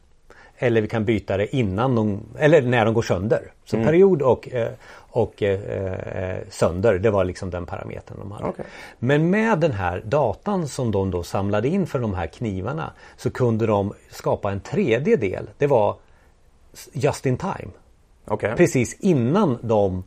Eller 0.59 0.81
vi 0.81 0.89
kan 0.89 1.05
byta 1.05 1.37
det 1.37 1.57
innan 1.57 1.95
de, 1.95 2.21
eller 2.39 2.63
när 2.63 2.85
de 2.85 2.95
går 2.95 3.03
sönder. 3.03 3.53
Så 3.65 3.77
period 3.77 4.23
och, 4.23 4.49
eh, 4.49 4.69
och 5.11 5.43
eh, 5.43 5.61
eh, 6.03 6.39
sönder, 6.51 6.99
det 6.99 7.11
var 7.11 7.25
liksom 7.25 7.51
den 7.51 7.67
parametern 7.67 8.19
de 8.19 8.33
hade. 8.33 8.45
Okej. 8.45 8.65
Men 8.99 9.31
med 9.31 9.59
den 9.59 9.73
här 9.73 10.03
datan 10.05 10.69
som 10.69 10.91
de 10.91 11.11
då 11.11 11.23
samlade 11.23 11.69
in 11.69 11.87
för 11.87 11.99
de 11.99 12.15
här 12.15 12.27
knivarna 12.27 12.93
så 13.17 13.31
kunde 13.31 13.67
de 13.67 13.95
skapa 14.11 14.53
en 14.53 14.61
tredje 14.61 15.17
del. 15.17 15.51
Det 15.59 15.67
var 15.67 15.97
just 16.93 17.27
in 17.27 17.37
time. 17.37 17.71
Okej. 18.25 18.57
Precis 18.57 18.97
innan 19.01 19.59
de 19.63 20.05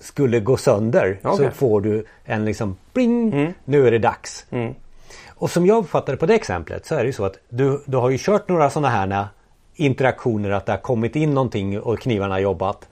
skulle 0.00 0.40
gå 0.40 0.56
sönder 0.56 1.18
så 1.22 1.28
Okej. 1.28 1.50
får 1.50 1.80
du 1.80 2.04
en 2.24 2.44
liksom 2.44 2.76
bling, 2.92 3.54
nu 3.64 3.86
är 3.86 3.90
det 3.90 3.98
dags. 3.98 4.46
Mm. 4.50 4.74
Och 5.28 5.50
som 5.50 5.66
jag 5.66 5.78
uppfattade 5.78 6.18
på 6.18 6.26
det 6.26 6.34
exemplet 6.34 6.86
så 6.86 6.94
är 6.94 6.98
det 6.98 7.06
ju 7.06 7.12
så 7.12 7.24
att 7.24 7.38
du, 7.48 7.82
du 7.86 7.96
har 7.96 8.10
ju 8.10 8.18
kört 8.18 8.48
några 8.48 8.70
sådana 8.70 8.88
här 8.88 9.26
interaktioner 9.74 10.50
att 10.50 10.66
det 10.66 10.72
har 10.72 10.78
kommit 10.78 11.16
in 11.16 11.34
någonting 11.34 11.80
och 11.80 11.98
knivarna 11.98 12.34
har 12.34 12.40
jobbat. 12.40 12.88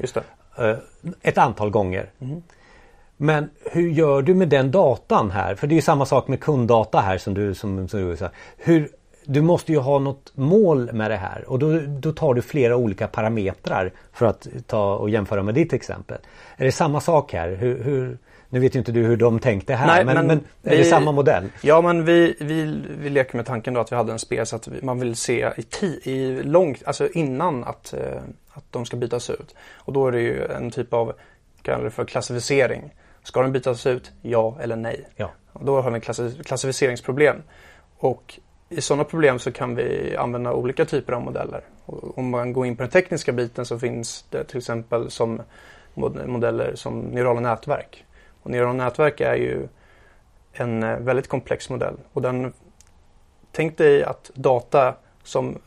Eh, 0.59 0.77
ett 1.23 1.39
antal 1.39 1.71
gånger. 1.71 2.11
Mm. 2.21 2.43
Men 3.17 3.51
hur 3.73 3.91
gör 3.91 4.23
du 4.23 4.35
med 4.35 4.49
den 4.49 4.71
datan 4.71 5.31
här? 5.31 5.55
För 5.55 5.67
det 5.67 5.77
är 5.77 5.81
samma 5.81 6.07
sak 6.07 6.29
med 6.29 6.41
kunddata 6.41 7.01
här 7.01 7.19
som 7.19 7.35
du 7.35 7.55
som, 7.55 7.89
som 7.89 8.11
du 8.11 8.17
sa. 8.17 8.29
Hur, 8.57 8.89
du 9.33 9.43
måste 9.43 9.73
ju 9.73 9.79
ha 9.79 9.99
något 9.99 10.33
mål 10.35 10.93
med 10.93 11.11
det 11.11 11.17
här 11.17 11.45
och 11.47 11.59
då, 11.59 11.81
då 11.87 12.13
tar 12.13 12.35
du 12.35 12.43
flera 12.43 12.77
olika 12.77 13.07
parametrar 13.07 13.93
för 14.13 14.27
att 14.27 14.47
ta 14.67 14.95
och 14.95 15.11
jämföra 15.11 15.43
med 15.43 15.55
ditt 15.55 15.73
exempel. 15.73 16.19
Är 16.57 16.65
det 16.65 16.73
samma 16.73 17.01
sak 17.01 17.33
här? 17.33 17.49
Hur, 17.49 17.83
hur 17.83 18.19
nu 18.49 18.61
vet 18.61 18.75
ju 18.75 18.79
inte 18.79 18.93
du 18.93 19.03
hur 19.03 19.17
de 19.17 19.39
tänkte 19.39 19.75
här 19.75 19.87
Nej, 19.87 20.05
men, 20.05 20.15
men, 20.15 20.27
men 20.27 20.37
är 20.63 20.71
vi, 20.71 20.77
det 20.77 20.85
samma 20.85 21.13
modell? 21.13 21.49
Ja 21.63 21.81
men 21.81 22.05
vi, 22.05 22.37
vi, 22.41 22.83
vi 22.99 23.11
leker 23.11 23.37
med 23.37 23.47
tanken 23.47 23.75
då 23.75 23.81
att 23.81 23.93
vi 23.93 23.97
hade 23.97 24.13
en 24.13 24.19
spel 24.19 24.47
så 24.47 24.57
att 24.57 24.69
man 24.83 25.01
vill 25.01 25.17
se 25.17 25.51
i, 25.57 25.63
ti, 25.63 26.01
i 26.05 26.43
långt, 26.43 26.83
alltså 26.87 27.09
innan 27.09 27.65
att, 27.65 27.95
eh, 27.95 28.23
att 28.53 28.65
de 28.71 28.87
ska 28.87 28.97
bytas 28.97 29.31
ut. 29.31 29.55
Och 29.75 29.93
då 29.93 30.07
är 30.07 30.13
det 30.13 30.21
ju 30.21 30.45
en 30.45 30.71
typ 30.71 30.93
av, 30.93 31.13
kallar 31.63 31.85
det 31.85 31.91
för 31.91 32.05
klassificering. 32.05 32.95
Ska 33.23 33.43
den 33.43 33.53
bytas 33.53 33.87
ut? 33.87 34.13
Ja 34.23 34.57
eller 34.61 34.77
nej? 34.77 35.09
Ja. 35.17 35.31
Och 35.53 35.65
då 35.65 35.81
har 35.81 35.91
vi 35.91 36.01
klassificeringsproblem. 36.45 37.37
Och 37.99 38.41
i 38.73 38.81
sådana 38.81 39.05
problem 39.05 39.39
så 39.39 39.53
kan 39.53 39.75
vi 39.75 40.17
använda 40.17 40.53
olika 40.53 40.85
typer 40.85 41.13
av 41.13 41.23
modeller. 41.23 41.65
Och 41.87 42.19
om 42.19 42.31
man 42.31 42.53
går 42.53 42.67
in 42.67 42.77
på 42.77 42.83
den 42.83 42.91
tekniska 42.91 43.33
biten 43.33 43.67
så 43.67 43.79
finns 43.79 44.25
det 44.31 44.45
till 44.45 44.59
exempel 44.59 45.11
som 45.11 45.43
modeller 46.27 46.75
som 46.75 47.01
neurala 47.01 47.41
nätverk. 47.41 48.05
Och 48.43 48.51
neurala 48.51 48.85
nätverk 48.85 49.21
är 49.21 49.35
ju 49.35 49.69
en 50.53 50.83
eh, 50.83 50.99
väldigt 50.99 51.29
komplex 51.29 51.71
modell. 51.71 51.95
Och 52.13 52.23
den, 52.23 52.53
tänk 53.53 53.79
dig 53.79 54.05
att 54.05 54.31
data 54.35 54.95
som 55.23 55.59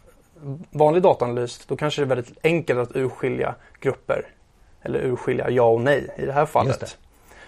vanlig 0.70 1.04
dataanalys, 1.04 1.66
då 1.66 1.76
kanske 1.76 2.02
det 2.02 2.06
är 2.06 2.16
väldigt 2.16 2.38
enkelt 2.44 2.80
att 2.80 2.96
urskilja 2.96 3.56
grupper. 3.80 4.28
Eller 4.82 5.00
urskilja 5.00 5.50
ja 5.50 5.64
och 5.64 5.82
nej 5.82 6.10
i 6.18 6.26
det 6.26 6.34
här 6.34 6.46
fallet. 6.46 6.80
Det. 6.80 6.96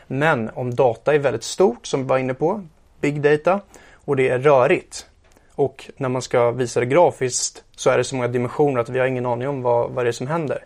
Men 0.08 0.50
om 0.54 0.76
data 0.76 1.14
är 1.14 1.20
väldigt 1.20 1.44
stort, 1.44 1.88
som 1.88 2.02
vi 2.02 2.08
var 2.08 2.18
inne 2.18 2.34
på, 2.34 2.68
big 3.02 3.22
data, 3.22 3.60
och 3.94 4.16
det 4.16 4.30
är 4.30 4.40
rörigt. 4.40 5.08
Och 5.56 5.92
när 5.98 6.10
man 6.10 6.22
ska 6.22 6.52
visa 6.52 6.80
det 6.80 6.86
grafiskt 6.86 7.64
så 7.76 7.90
är 7.90 7.98
det 7.98 8.04
så 8.04 8.16
många 8.16 8.28
dimensioner 8.28 8.82
att 8.82 8.90
vi 8.90 9.00
har 9.00 9.08
ingen 9.08 9.26
aning 9.26 9.48
om 9.48 9.62
vad, 9.62 9.92
vad 9.92 10.06
det 10.06 10.10
är 10.10 10.12
som 10.12 10.28
händer. 10.28 10.66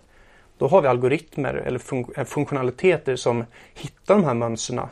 Då 0.58 0.68
har 0.68 0.82
vi 0.82 0.88
algoritmer 0.88 1.54
eller 1.54 1.80
fun 1.80 2.06
eh, 2.18 2.24
funktionaliteter 2.24 3.16
som 3.16 3.46
hittar 3.74 4.16
de 4.16 4.24
här 4.24 4.34
mönstren 4.34 4.88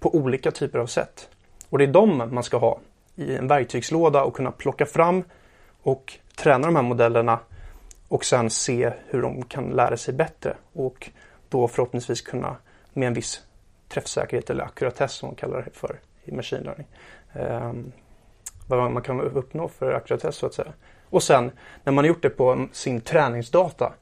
på 0.00 0.14
olika 0.14 0.50
typer 0.50 0.78
av 0.78 0.86
sätt. 0.86 1.28
Och 1.68 1.78
det 1.78 1.84
är 1.84 1.88
de 1.88 2.34
man 2.34 2.42
ska 2.42 2.56
ha 2.56 2.78
i 3.16 3.36
en 3.36 3.48
verktygslåda 3.48 4.24
och 4.24 4.36
kunna 4.36 4.50
plocka 4.50 4.86
fram 4.86 5.24
och 5.82 6.18
träna 6.36 6.66
de 6.66 6.76
här 6.76 6.82
modellerna 6.82 7.38
och 8.08 8.24
sen 8.24 8.50
se 8.50 8.92
hur 9.06 9.22
de 9.22 9.42
kan 9.42 9.70
lära 9.70 9.96
sig 9.96 10.14
bättre 10.14 10.56
och 10.72 11.10
då 11.48 11.68
förhoppningsvis 11.68 12.20
kunna 12.20 12.56
med 12.92 13.06
en 13.06 13.14
viss 13.14 13.42
träffsäkerhet 13.88 14.50
eller 14.50 14.64
ackuratess 14.64 15.12
som 15.12 15.28
man 15.28 15.36
kallar 15.36 15.62
det 15.62 15.70
för 15.78 16.00
i 16.24 16.32
machine 16.32 16.62
learning. 16.62 16.86
Ehm, 17.32 17.92
vad 18.66 18.90
man 18.90 19.02
kan 19.02 19.20
uppnå 19.20 19.68
för 19.68 19.92
ackuratess 19.92 20.36
så 20.36 20.46
att 20.46 20.54
säga. 20.54 20.72
Och 21.10 21.22
sen 21.22 21.50
när 21.84 21.92
man 21.92 22.04
har 22.04 22.08
gjort 22.08 22.22
det 22.22 22.30
på 22.30 22.66
sin 22.72 23.00
träningsdata 23.00 23.92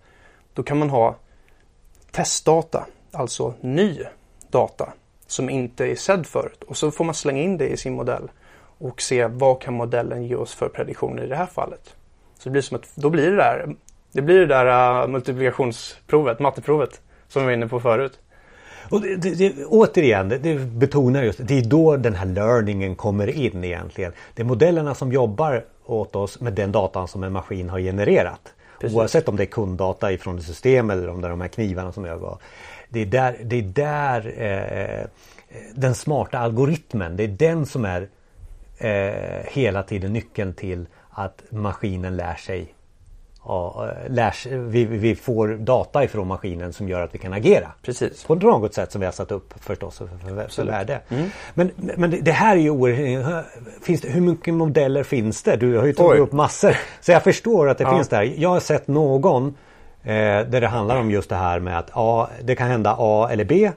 då 0.54 0.62
kan 0.62 0.78
man 0.78 0.90
ha 0.90 1.16
testdata, 2.10 2.86
alltså 3.12 3.54
ny 3.60 3.98
data 4.50 4.92
som 5.26 5.50
inte 5.50 5.86
är 5.86 5.94
sedd 5.94 6.26
förut. 6.26 6.64
Och 6.64 6.76
så 6.76 6.90
får 6.90 7.04
man 7.04 7.14
slänga 7.14 7.42
in 7.42 7.58
det 7.58 7.68
i 7.68 7.76
sin 7.76 7.94
modell 7.94 8.30
och 8.78 9.02
se 9.02 9.26
vad 9.26 9.62
kan 9.62 9.74
modellen 9.74 10.24
ge 10.24 10.34
oss 10.34 10.54
för 10.54 10.68
prediktioner 10.68 11.24
i 11.24 11.26
det 11.26 11.36
här 11.36 11.46
fallet. 11.46 11.94
Så 12.38 12.48
det 12.48 12.50
blir 12.50 12.62
som 12.62 12.76
att, 12.76 12.90
då 12.94 13.10
blir 13.10 13.30
det 13.30 13.36
där, 13.36 13.76
det 14.12 14.22
blir 14.22 14.38
det 14.38 14.46
där 14.46 15.02
äh, 15.02 15.08
multiplikationsprovet, 15.08 16.38
matteprovet 16.38 17.00
som 17.28 17.42
vi 17.42 17.46
var 17.46 17.52
inne 17.52 17.68
på 17.68 17.80
förut. 17.80 18.18
Och 18.88 19.00
det, 19.00 19.16
det, 19.16 19.64
återigen, 19.64 20.28
det, 20.28 20.38
det 20.38 20.54
betonar 20.58 21.22
just 21.22 21.40
det 21.42 21.58
är 21.58 21.64
då 21.64 21.96
den 21.96 22.14
här 22.14 22.26
learningen 22.26 22.94
kommer 22.94 23.26
in 23.26 23.64
egentligen. 23.64 24.12
Det 24.34 24.42
är 24.42 24.46
modellerna 24.46 24.94
som 24.94 25.12
jobbar 25.12 25.64
åt 25.86 26.16
oss 26.16 26.40
med 26.40 26.52
den 26.52 26.72
datan 26.72 27.08
som 27.08 27.24
en 27.24 27.32
maskin 27.32 27.68
har 27.68 27.78
genererat. 27.78 28.40
Precis. 28.80 28.96
Oavsett 28.96 29.28
om 29.28 29.36
det 29.36 29.42
är 29.42 29.46
kunddata 29.46 30.12
ifrån 30.12 30.38
ett 30.38 30.44
system 30.44 30.90
eller 30.90 31.08
om 31.08 31.20
det 31.20 31.26
är 31.26 31.30
de 31.30 31.40
här 31.40 31.48
knivarna 31.48 31.92
som 31.92 32.04
jag 32.04 32.20
gav. 32.20 32.40
Det 32.88 33.00
är 33.00 33.06
där, 33.06 33.36
det 33.44 33.56
är 33.56 33.62
där 33.62 34.42
eh, 34.42 35.06
den 35.74 35.94
smarta 35.94 36.38
algoritmen, 36.38 37.16
det 37.16 37.24
är 37.24 37.28
den 37.28 37.66
som 37.66 37.84
är 37.84 38.08
eh, 38.78 39.44
hela 39.52 39.82
tiden 39.82 40.12
nyckeln 40.12 40.54
till 40.54 40.86
att 41.10 41.42
maskinen 41.50 42.16
lär 42.16 42.34
sig 42.34 42.74
ja, 43.50 43.88
lärs, 44.08 44.46
vi, 44.46 44.84
vi, 44.84 45.14
får 45.14 45.48
data 45.48 46.04
ifrån 46.04 46.28
maskinen 46.28 46.72
som 46.72 46.88
gör 46.88 47.00
att 47.00 47.14
vi 47.14 47.18
kan 47.18 47.32
agera. 47.32 47.68
Precis. 47.82 48.24
På 48.24 48.34
något 48.34 48.74
sätt 48.74 48.92
som 48.92 49.00
vi 49.00 49.04
har 49.04 49.12
satt 49.12 49.32
upp 49.32 49.54
förstås 49.60 49.98
för, 49.98 50.06
för, 50.06 50.48
för 50.48 50.64
värde. 50.64 51.00
Mm. 51.08 51.30
Men, 51.54 51.70
men 51.76 52.24
det 52.24 52.32
här 52.32 52.56
är 52.56 52.60
ju 52.60 52.70
oerhört... 52.70 53.44
Finns 53.82 54.00
det, 54.00 54.08
hur 54.08 54.20
mycket 54.20 54.54
modeller 54.54 55.02
finns 55.02 55.42
det? 55.42 55.56
Du 55.56 55.78
har 55.78 55.86
ju 55.86 55.92
tagit 55.92 56.12
Oj. 56.12 56.18
upp 56.18 56.32
massor. 56.32 56.76
Så 57.00 57.12
jag 57.12 57.22
förstår 57.22 57.68
att 57.68 57.78
det 57.78 57.84
ja. 57.84 57.94
finns 57.94 58.08
där. 58.08 58.34
Jag 58.36 58.48
har 58.48 58.60
sett 58.60 58.88
någon 58.88 59.46
eh, 60.02 60.12
där 60.12 60.60
det 60.60 60.68
handlar 60.68 60.96
om 60.96 61.10
just 61.10 61.28
det 61.28 61.36
här 61.36 61.60
med 61.60 61.78
att 61.78 61.90
A, 61.94 62.28
det 62.42 62.54
kan 62.54 62.68
hända 62.68 62.96
A 62.98 63.28
eller 63.30 63.44
B. 63.44 63.70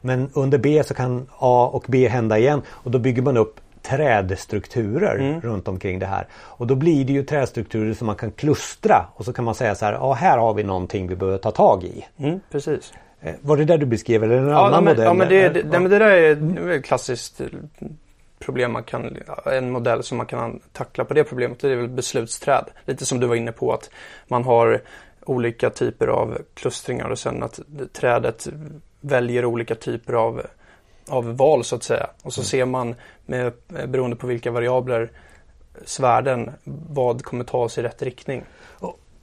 Men 0.00 0.30
under 0.34 0.58
B 0.58 0.82
så 0.84 0.94
kan 0.94 1.26
A 1.38 1.70
och 1.72 1.84
B 1.88 2.08
hända 2.08 2.38
igen 2.38 2.62
och 2.68 2.90
då 2.90 2.98
bygger 2.98 3.22
man 3.22 3.36
upp 3.36 3.60
trädstrukturer 3.88 5.18
mm. 5.18 5.40
runt 5.40 5.68
omkring 5.68 5.98
det 5.98 6.06
här. 6.06 6.26
Och 6.32 6.66
då 6.66 6.74
blir 6.74 7.04
det 7.04 7.12
ju 7.12 7.22
trädstrukturer 7.22 7.94
som 7.94 8.06
man 8.06 8.16
kan 8.16 8.30
klustra 8.30 9.06
och 9.14 9.24
så 9.24 9.32
kan 9.32 9.44
man 9.44 9.54
säga 9.54 9.74
så 9.74 9.84
här, 9.84 9.92
ja 9.92 10.12
här 10.12 10.38
har 10.38 10.54
vi 10.54 10.62
någonting 10.62 11.08
vi 11.08 11.16
behöver 11.16 11.38
ta 11.38 11.50
tag 11.50 11.84
i. 11.84 12.06
Mm, 12.16 12.40
precis. 12.50 12.92
Eh, 13.20 13.34
var 13.40 13.56
det 13.56 13.64
där 13.64 13.78
du 13.78 13.86
beskrev 13.86 14.24
eller 14.24 14.36
en 14.36 14.48
ja, 14.48 14.66
annan 14.66 14.84
men, 14.84 14.92
modell? 14.92 15.04
Ja 15.04 15.14
men 15.14 15.28
det, 15.28 15.48
det, 15.48 15.62
det, 15.62 15.80
men 15.80 15.90
det 15.90 15.98
där 15.98 16.10
är 16.10 16.70
ett 16.70 16.84
klassiskt 16.84 17.40
problem 18.38 18.72
man 18.72 18.84
kan, 18.84 19.16
en 19.52 19.70
modell 19.70 20.02
som 20.02 20.16
man 20.16 20.26
kan 20.26 20.60
tackla 20.72 21.04
på 21.04 21.14
det 21.14 21.24
problemet 21.24 21.60
det 21.60 21.70
är 21.70 21.76
väl 21.76 21.88
beslutsträd. 21.88 22.64
Lite 22.84 23.06
som 23.06 23.20
du 23.20 23.26
var 23.26 23.34
inne 23.34 23.52
på 23.52 23.72
att 23.72 23.90
man 24.28 24.44
har 24.44 24.80
olika 25.24 25.70
typer 25.70 26.06
av 26.06 26.38
klustringar 26.54 27.08
och 27.08 27.18
sen 27.18 27.42
att 27.42 27.60
trädet 27.92 28.48
väljer 29.00 29.44
olika 29.44 29.74
typer 29.74 30.12
av 30.12 30.42
av 31.08 31.36
val 31.36 31.64
så 31.64 31.76
att 31.76 31.82
säga. 31.82 32.06
Och 32.22 32.32
så 32.32 32.40
mm. 32.40 32.46
ser 32.46 32.64
man 32.64 32.94
med, 33.26 33.52
beroende 33.88 34.16
på 34.16 34.26
vilka 34.26 34.50
variabler 34.50 35.10
svärden 35.84 36.50
vad 36.90 37.22
kommer 37.22 37.44
ta 37.44 37.58
oss 37.58 37.78
i 37.78 37.82
rätt 37.82 38.02
riktning. 38.02 38.44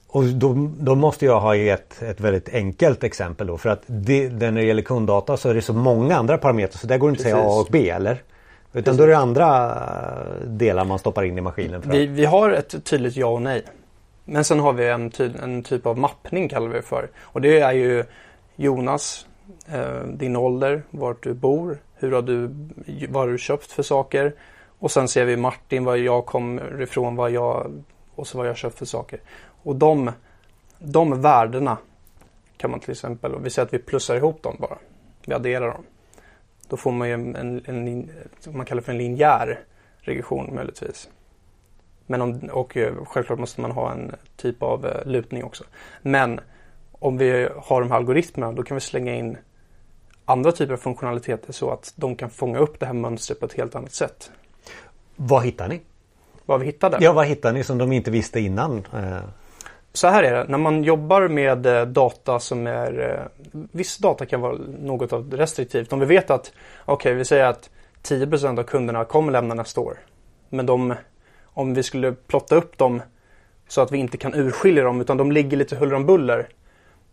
Och 0.08 0.24
då, 0.24 0.72
då, 0.80 0.96
måste 0.96 1.26
jag 1.26 1.40
ha 1.40 1.56
ett, 1.56 2.02
ett 2.02 2.20
väldigt 2.20 2.50
enkelt 2.50 3.04
exempel 3.04 3.48
då 3.48 3.58
för 3.58 3.70
att 3.70 3.82
det, 3.86 4.30
när 4.30 4.52
det 4.52 4.64
gäller 4.64 4.82
kunddata 4.82 5.38
så 5.38 5.50
är 5.50 5.54
det 5.54 5.62
så 5.62 5.74
många 5.74 6.16
andra 6.16 6.38
parametrar 6.38 6.78
så 6.78 6.88
där 6.88 6.98
går 6.98 7.08
det 7.08 7.12
inte 7.12 7.22
att 7.22 7.24
säga 7.24 7.38
A 7.38 7.60
och 7.60 7.68
B 7.72 7.90
eller? 7.90 8.24
Utan 8.74 8.84
Precis. 8.84 8.98
då 8.98 9.04
är 9.04 9.08
det 9.08 9.18
andra 9.18 9.78
delar 10.46 10.86
man 10.86 11.00
stoppar 11.00 11.24
in 11.24 11.38
i 11.38 11.42
maskinen. 11.42 11.82
För. 11.82 11.92
Vi, 11.92 12.06
vi 12.06 12.26
har 12.26 12.50
ett 12.50 12.84
tydligt 12.84 13.16
ja 13.16 13.28
och 13.28 13.42
nej. 13.42 13.64
Men 14.26 14.44
sen 14.44 14.60
har 14.60 14.74
vi 14.74 14.90
en, 14.90 15.10
ty 15.10 15.30
en 15.44 15.64
typ 15.64 15.86
av 15.86 15.98
mappning 15.98 16.50
kallar 16.50 16.68
vi 16.68 16.76
det 16.76 16.82
för. 16.82 17.10
Och 17.22 17.42
det 17.42 17.60
är 17.60 17.72
ju 17.72 18.04
Jonas 18.56 19.26
eh, 19.26 19.33
Eh, 19.66 20.04
din 20.04 20.36
ålder, 20.36 20.84
vart 20.90 21.24
du 21.24 21.34
bor, 21.34 21.82
hur 21.96 22.12
har 22.12 22.22
du, 22.22 22.50
vad 23.10 23.24
har 23.24 23.32
du 23.32 23.38
köpt 23.38 23.72
för 23.72 23.84
saker. 23.84 24.36
Och 24.80 24.92
sen 24.92 25.08
ser 25.08 25.26
vi 25.26 25.38
Martin, 25.38 25.86
var 25.86 25.96
jag 25.96 26.26
kommer 26.26 26.82
ifrån, 26.82 27.16
vad 27.16 27.32
jag, 27.32 27.84
och 28.16 28.28
så 28.28 28.38
vad 28.38 28.48
jag 28.48 28.58
köpt 28.58 28.78
för 28.78 28.86
saker. 28.86 29.20
Och 29.64 29.76
de, 29.76 30.12
de 30.80 31.22
värdena 31.22 31.78
kan 32.58 32.72
man 32.72 32.80
till 32.80 32.92
exempel, 32.92 33.40
vi 33.40 33.50
säger 33.50 33.66
att 33.66 33.74
vi 33.74 33.80
plussar 33.80 34.16
ihop 34.16 34.44
dem 34.44 34.56
bara. 34.60 34.78
Vi 35.26 35.34
adderar 35.34 35.68
dem. 35.68 35.84
Då 36.68 36.78
får 36.78 36.92
man 36.92 37.08
ju 37.08 37.14
en, 37.14 37.36
en, 37.36 37.62
en 37.66 38.10
man 38.56 38.66
kallar 38.66 38.82
för 38.82 38.92
en 38.92 38.98
linjär 38.98 39.60
regression 39.98 40.56
möjligtvis. 40.56 41.10
Men 42.06 42.22
om, 42.22 42.50
och 42.52 42.78
eh, 42.78 42.94
självklart 43.06 43.40
måste 43.40 43.62
man 43.62 43.72
ha 43.72 43.92
en 43.92 44.16
typ 44.36 44.64
av 44.64 44.86
eh, 44.86 45.06
lutning 45.06 45.44
också. 45.44 45.64
Men 46.02 46.40
om 46.92 47.18
vi 47.18 47.50
har 47.58 47.82
de 47.82 47.92
här 47.92 47.98
algoritmerna 47.98 48.52
då 48.52 48.64
kan 48.64 48.76
vi 48.76 48.82
slänga 48.82 49.16
in 49.16 49.38
andra 50.34 50.52
typer 50.52 50.74
av 50.74 50.78
funktionaliteter 50.78 51.54
så 51.54 51.72
att 51.72 51.94
de 51.96 52.16
kan 52.16 52.30
fånga 52.30 52.60
upp 52.60 52.80
det 52.80 52.86
här 52.86 52.94
mönstret 52.94 53.40
på 53.40 53.46
ett 53.46 53.54
helt 53.54 53.76
annat 53.76 53.94
sätt. 53.94 54.32
Vad 55.16 55.46
hittar 55.46 55.68
ni? 55.68 55.82
Vad 56.46 56.60
vi 56.60 56.66
hittade? 56.66 56.98
Ja, 57.02 57.14
vad 57.14 57.26
hittar 57.26 57.54
ni 57.54 57.64
som 57.64 57.78
de 57.78 57.92
inte 57.92 58.12
visste 58.12 58.40
innan? 58.40 58.78
Eh. 58.94 59.18
Så 59.94 60.08
här 60.08 60.24
är 60.24 60.32
det, 60.34 60.46
när 60.50 60.58
man 60.58 60.84
jobbar 60.84 61.28
med 61.28 61.66
eh, 61.66 61.86
data 61.86 62.40
som 62.40 62.68
är... 62.68 63.00
Eh, 63.00 63.60
viss 63.72 63.98
data 63.98 64.26
kan 64.26 64.42
vara 64.42 64.58
något 64.82 65.14
av 65.14 65.32
restriktivt. 65.32 65.94
Om 65.94 66.00
vi 66.00 66.06
vet 66.06 66.32
att, 66.32 66.52
okej, 66.86 66.94
okay, 66.94 67.14
vi 67.14 67.26
säger 67.26 67.46
att 67.46 67.70
10% 68.04 68.60
av 68.60 68.64
kunderna 68.64 69.06
kommer 69.06 69.32
lämna 69.32 69.54
nästa 69.54 69.82
år. 69.82 69.98
Men 70.50 70.66
de, 70.66 70.94
om 71.46 71.74
vi 71.74 71.84
skulle 71.84 72.12
plotta 72.12 72.56
upp 72.56 72.78
dem 72.78 73.02
så 73.68 73.82
att 73.82 73.92
vi 73.92 73.98
inte 73.98 74.18
kan 74.18 74.34
urskilja 74.34 74.84
dem 74.84 75.02
utan 75.02 75.18
de 75.18 75.32
ligger 75.32 75.58
lite 75.58 75.76
huller 75.76 75.96
om 75.96 76.06
buller 76.06 76.48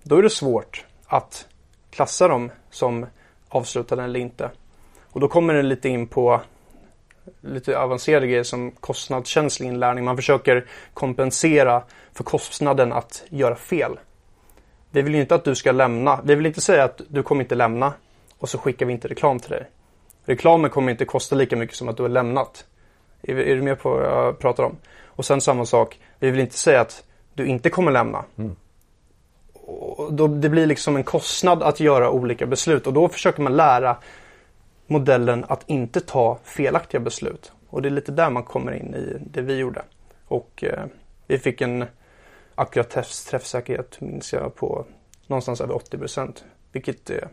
då 0.02 0.16
är 0.16 0.22
det 0.22 0.30
svårt 0.30 0.84
att 1.06 1.46
klassa 1.90 2.28
dem 2.28 2.50
som 2.70 3.06
avslutade 3.48 4.02
eller 4.02 4.20
inte. 4.20 4.50
Och 5.12 5.20
då 5.20 5.28
kommer 5.28 5.54
det 5.54 5.62
lite 5.62 5.88
in 5.88 6.06
på 6.06 6.40
lite 7.40 7.78
avancerade 7.78 8.26
grejer 8.26 8.42
som 8.42 8.70
kostnadskänslig 8.70 9.66
inlärning. 9.66 10.04
Man 10.04 10.16
försöker 10.16 10.66
kompensera 10.94 11.82
för 12.12 12.24
kostnaden 12.24 12.92
att 12.92 13.24
göra 13.28 13.56
fel. 13.56 13.98
Vi 14.90 15.02
vill 15.02 15.14
ju 15.14 15.20
inte 15.20 15.34
att 15.34 15.44
du 15.44 15.54
ska 15.54 15.72
lämna. 15.72 16.20
Vi 16.24 16.34
vill 16.34 16.46
inte 16.46 16.60
säga 16.60 16.84
att 16.84 17.00
du 17.08 17.22
kommer 17.22 17.42
inte 17.42 17.54
lämna 17.54 17.92
och 18.38 18.48
så 18.48 18.58
skickar 18.58 18.86
vi 18.86 18.92
inte 18.92 19.08
reklam 19.08 19.38
till 19.38 19.50
dig. 19.50 19.66
Reklamen 20.24 20.70
kommer 20.70 20.92
inte 20.92 21.04
kosta 21.04 21.36
lika 21.36 21.56
mycket 21.56 21.76
som 21.76 21.88
att 21.88 21.96
du 21.96 22.02
har 22.02 22.10
lämnat. 22.10 22.66
Är, 23.22 23.38
är 23.38 23.56
du 23.56 23.62
med 23.62 23.80
på 23.80 23.90
vad 23.90 24.04
jag 24.04 24.38
pratar 24.38 24.64
om? 24.64 24.76
Och 25.04 25.24
sen 25.24 25.40
samma 25.40 25.66
sak, 25.66 25.98
vi 26.18 26.30
vill 26.30 26.40
inte 26.40 26.58
säga 26.58 26.80
att 26.80 27.04
du 27.34 27.46
inte 27.46 27.70
kommer 27.70 27.92
lämna. 27.92 28.24
Mm. 28.38 28.56
Och 29.70 30.12
då, 30.12 30.28
det 30.28 30.48
blir 30.48 30.66
liksom 30.66 30.96
en 30.96 31.04
kostnad 31.04 31.62
att 31.62 31.80
göra 31.80 32.10
olika 32.10 32.46
beslut 32.46 32.86
och 32.86 32.92
då 32.92 33.08
försöker 33.08 33.42
man 33.42 33.56
lära 33.56 33.96
modellen 34.86 35.44
att 35.48 35.64
inte 35.66 36.00
ta 36.00 36.38
felaktiga 36.44 37.00
beslut. 37.00 37.52
Och 37.68 37.82
det 37.82 37.88
är 37.88 37.90
lite 37.90 38.12
där 38.12 38.30
man 38.30 38.42
kommer 38.42 38.72
in 38.72 38.94
i 38.94 39.16
det 39.30 39.42
vi 39.42 39.56
gjorde. 39.56 39.82
Och 40.26 40.64
eh, 40.64 40.84
vi 41.26 41.38
fick 41.38 41.60
en 41.60 41.84
akkurat 42.54 42.90
träffsäkerhet 43.30 44.00
minns 44.00 44.32
jag 44.32 44.54
på 44.54 44.86
någonstans 45.26 45.60
över 45.60 45.74
80 45.74 45.98
procent. 45.98 46.44
Vilket 46.72 47.10
är 47.10 47.28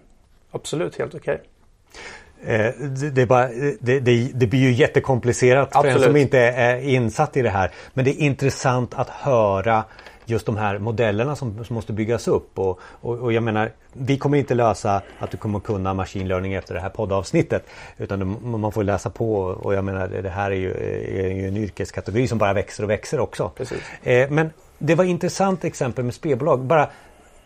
absolut 0.51 0.97
helt 0.97 1.15
okej. 1.15 1.33
Okay. 1.33 2.55
Eh, 2.55 2.73
det, 2.79 3.09
det, 3.09 3.99
det, 3.99 4.31
det, 4.33 4.47
blir 4.47 4.59
ju 4.59 4.71
jättekomplicerat 4.71 5.75
Absolut. 5.75 5.93
för 5.93 5.99
en 5.99 6.09
som 6.09 6.17
inte 6.17 6.39
är 6.39 6.79
insatt 6.79 7.37
i 7.37 7.41
det 7.41 7.49
här. 7.49 7.71
Men 7.93 8.05
det 8.05 8.11
är 8.11 8.25
intressant 8.25 8.93
att 8.93 9.09
höra 9.09 9.83
just 10.29 10.45
de 10.45 10.57
här 10.57 10.79
modellerna 10.79 11.35
som, 11.35 11.65
som 11.65 11.73
måste 11.73 11.93
byggas 11.93 12.27
upp. 12.27 12.59
Och, 12.59 12.79
och, 12.81 13.17
och, 13.17 13.33
jag 13.33 13.43
menar, 13.43 13.71
vi 13.93 14.17
kommer 14.17 14.37
inte 14.37 14.53
lösa 14.53 15.01
att 15.19 15.31
du 15.31 15.37
kommer 15.37 15.59
kunna 15.59 15.93
machine 15.93 16.27
learning 16.27 16.53
efter 16.53 16.73
det 16.73 16.79
här 16.79 16.89
poddavsnittet. 16.89 17.65
Utan 17.97 18.37
man 18.59 18.71
får 18.71 18.83
läsa 18.83 19.09
på 19.09 19.39
och 19.41 19.73
jag 19.73 19.85
menar 19.85 20.07
det 20.07 20.29
här 20.29 20.51
är 20.51 20.55
ju, 20.55 20.71
är 21.21 21.29
ju 21.29 21.47
en 21.47 21.57
yrkeskategori 21.57 22.27
som 22.27 22.37
bara 22.37 22.53
växer 22.53 22.83
och 22.83 22.89
växer 22.89 23.19
också. 23.19 23.51
Eh, 24.03 24.29
men 24.29 24.49
det 24.77 24.95
var 24.95 25.03
intressant 25.03 25.63
exempel 25.63 26.05
med 26.05 26.13
spelbolag. 26.13 26.59
Bara, 26.59 26.89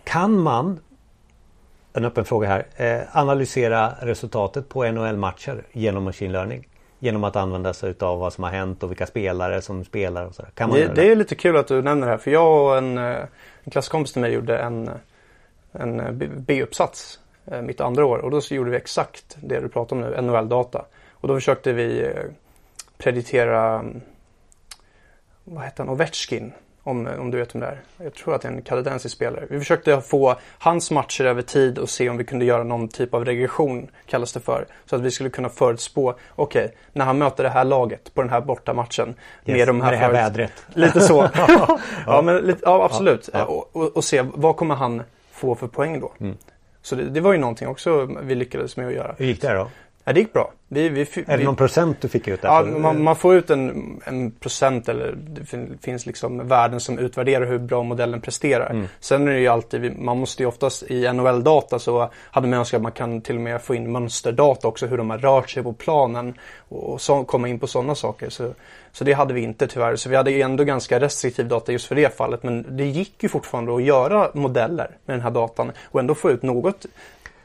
kan 0.03 0.39
man 0.39 0.79
en 1.93 2.05
öppen 2.05 2.25
fråga 2.25 2.47
här. 2.47 2.65
Eh, 2.75 3.17
analysera 3.17 3.93
resultatet 4.01 4.69
på 4.69 4.91
NHL-matcher 4.91 5.63
genom 5.71 6.03
machine 6.03 6.31
learning? 6.31 6.67
Genom 7.03 7.23
att 7.23 7.35
använda 7.35 7.73
sig 7.73 7.93
av 7.99 8.19
vad 8.19 8.33
som 8.33 8.43
har 8.43 8.51
hänt 8.51 8.83
och 8.83 8.91
vilka 8.91 9.05
spelare 9.05 9.61
som 9.61 9.85
spelar 9.85 10.25
och 10.25 10.35
så. 10.35 10.43
Kan 10.53 10.69
man 10.69 10.79
det, 10.79 10.87
det? 10.87 10.93
det 10.93 11.11
är 11.11 11.15
lite 11.15 11.35
kul 11.35 11.57
att 11.57 11.67
du 11.67 11.81
nämner 11.81 12.07
det 12.07 12.11
här 12.11 12.17
för 12.17 12.31
jag 12.31 12.65
och 12.65 12.77
en, 12.77 12.97
eh, 12.97 13.17
en 13.63 13.71
klasskompis 13.71 14.13
till 14.13 14.21
mig 14.21 14.31
gjorde 14.31 14.57
en, 14.57 14.89
en 15.71 16.21
B-uppsats 16.47 17.19
eh, 17.45 17.61
mitt 17.61 17.81
andra 17.81 18.05
år 18.05 18.17
och 18.17 18.31
då 18.31 18.41
så 18.41 18.55
gjorde 18.55 18.69
vi 18.71 18.77
exakt 18.77 19.37
det 19.41 19.59
du 19.59 19.69
pratar 19.69 19.95
om 19.95 20.01
nu, 20.01 20.21
NHL-data. 20.21 20.85
Och 21.11 21.27
då 21.27 21.35
försökte 21.35 21.73
vi 21.73 22.01
eh, 22.01 22.23
preditera 22.97 23.79
mm, 23.79 24.01
vad 25.43 25.63
heter 25.63 25.83
han, 25.83 25.93
Ovechkin 25.93 26.53
om, 26.83 27.07
om 27.19 27.31
du 27.31 27.37
vet 27.37 27.55
vem 27.55 27.59
det 27.61 27.67
är. 27.67 27.81
Jag 27.97 28.13
tror 28.13 28.35
att 28.35 28.41
det 28.41 28.47
är 28.47 28.51
en 28.51 28.61
kanadensisk 28.61 29.15
spelare. 29.15 29.45
Vi 29.49 29.59
försökte 29.59 30.01
få 30.01 30.35
hans 30.57 30.91
matcher 30.91 31.23
över 31.23 31.41
tid 31.41 31.77
och 31.77 31.89
se 31.89 32.09
om 32.09 32.17
vi 32.17 32.23
kunde 32.23 32.45
göra 32.45 32.63
någon 32.63 32.87
typ 32.87 33.13
av 33.13 33.25
regression, 33.25 33.87
kallas 34.05 34.33
det 34.33 34.39
för. 34.39 34.65
Så 34.85 34.95
att 34.95 35.01
vi 35.01 35.11
skulle 35.11 35.29
kunna 35.29 35.49
förutspå, 35.49 36.09
okej, 36.35 36.65
okay, 36.65 36.77
när 36.93 37.05
han 37.05 37.17
möter 37.17 37.43
det 37.43 37.49
här 37.49 37.63
laget 37.63 38.13
på 38.13 38.21
den 38.21 38.29
här 38.29 38.41
borta 38.41 38.73
matchen. 38.73 39.07
Yes, 39.07 39.57
med 39.57 39.67
de 39.67 39.81
här, 39.81 39.91
med 39.91 39.93
det 39.93 40.05
här 40.05 40.11
vädret. 40.11 40.51
Lite 40.73 41.01
så. 41.01 41.29
ja, 42.05 42.21
men, 42.21 42.37
lite, 42.37 42.59
ja, 42.63 42.85
absolut. 42.85 43.29
Ja, 43.33 43.39
ja. 43.39 43.45
Och, 43.45 43.75
och, 43.75 43.97
och, 43.97 44.03
se, 44.03 44.25
vad 44.33 44.55
kommer 44.55 44.75
han 44.75 45.03
få 45.31 45.55
för 45.55 45.67
poäng 45.67 45.99
då? 45.99 46.13
Mm. 46.19 46.37
Så 46.81 46.95
det, 46.95 47.03
det, 47.03 47.21
var 47.21 47.33
ju 47.33 47.37
någonting 47.37 47.67
också 47.67 48.09
vi 48.21 48.35
lyckades 48.35 48.77
med 48.77 48.87
att 48.87 48.93
göra. 48.93 49.15
Hur 49.17 49.25
gick 49.25 49.41
det 49.41 49.53
då? 49.53 49.67
Ja, 50.03 50.13
det 50.13 50.19
gick 50.19 50.33
bra. 50.33 50.51
Vi, 50.67 50.89
vi, 50.89 51.01
är 51.01 51.37
det 51.37 51.43
någon 51.43 51.55
procent 51.55 52.01
du 52.01 52.07
fick 52.07 52.27
ut? 52.27 52.39
Ja, 52.43 52.63
man, 52.63 53.03
man, 53.03 53.15
får 53.15 53.35
ut 53.35 53.49
en, 53.49 54.01
en, 54.05 54.31
procent 54.31 54.89
eller 54.89 55.15
det 55.15 55.45
finns 55.81 56.05
liksom 56.05 56.47
värden 56.47 56.79
som 56.79 56.99
utvärderar 56.99 57.45
hur 57.45 57.59
bra 57.59 57.83
modellen 57.83 58.21
presterar. 58.21 58.69
Mm. 58.69 58.87
Sen 58.99 59.27
är 59.27 59.31
det 59.31 59.39
ju 59.39 59.47
alltid, 59.47 59.99
man 59.99 60.17
måste 60.17 60.43
ju 60.43 60.47
oftast 60.47 60.83
i 60.83 61.13
NHL-data 61.13 61.79
så 61.79 62.11
hade 62.15 62.47
man 62.47 62.59
önskat 62.59 62.77
att 62.77 62.83
man 62.83 62.91
kan 62.91 63.21
till 63.21 63.35
och 63.35 63.41
med 63.41 63.61
få 63.61 63.75
in 63.75 63.91
mönsterdata 63.91 64.67
också, 64.67 64.85
hur 64.85 64.97
de 64.97 65.09
har 65.09 65.17
rört 65.17 65.49
sig 65.49 65.63
på 65.63 65.73
planen 65.73 66.33
och 66.69 67.01
så, 67.01 67.23
komma 67.23 67.47
in 67.47 67.59
på 67.59 67.67
sådana 67.67 67.95
saker. 67.95 68.29
Så, 68.29 68.53
så 68.91 69.03
det 69.03 69.13
hade 69.13 69.33
vi 69.33 69.41
inte 69.41 69.67
tyvärr. 69.67 69.95
Så 69.95 70.09
vi 70.09 70.15
hade 70.15 70.31
ändå 70.31 70.63
ganska 70.63 70.99
restriktiv 70.99 71.47
data 71.47 71.71
just 71.71 71.87
för 71.87 71.95
det 71.95 72.17
fallet. 72.17 72.43
Men 72.43 72.77
det 72.77 72.85
gick 72.85 73.23
ju 73.23 73.29
fortfarande 73.29 73.75
att 73.75 73.83
göra 73.83 74.31
modeller 74.33 74.89
med 75.05 75.15
den 75.15 75.21
här 75.21 75.31
datan 75.31 75.71
och 75.83 75.99
ändå 75.99 76.15
få 76.15 76.31
ut 76.31 76.43
något 76.43 76.85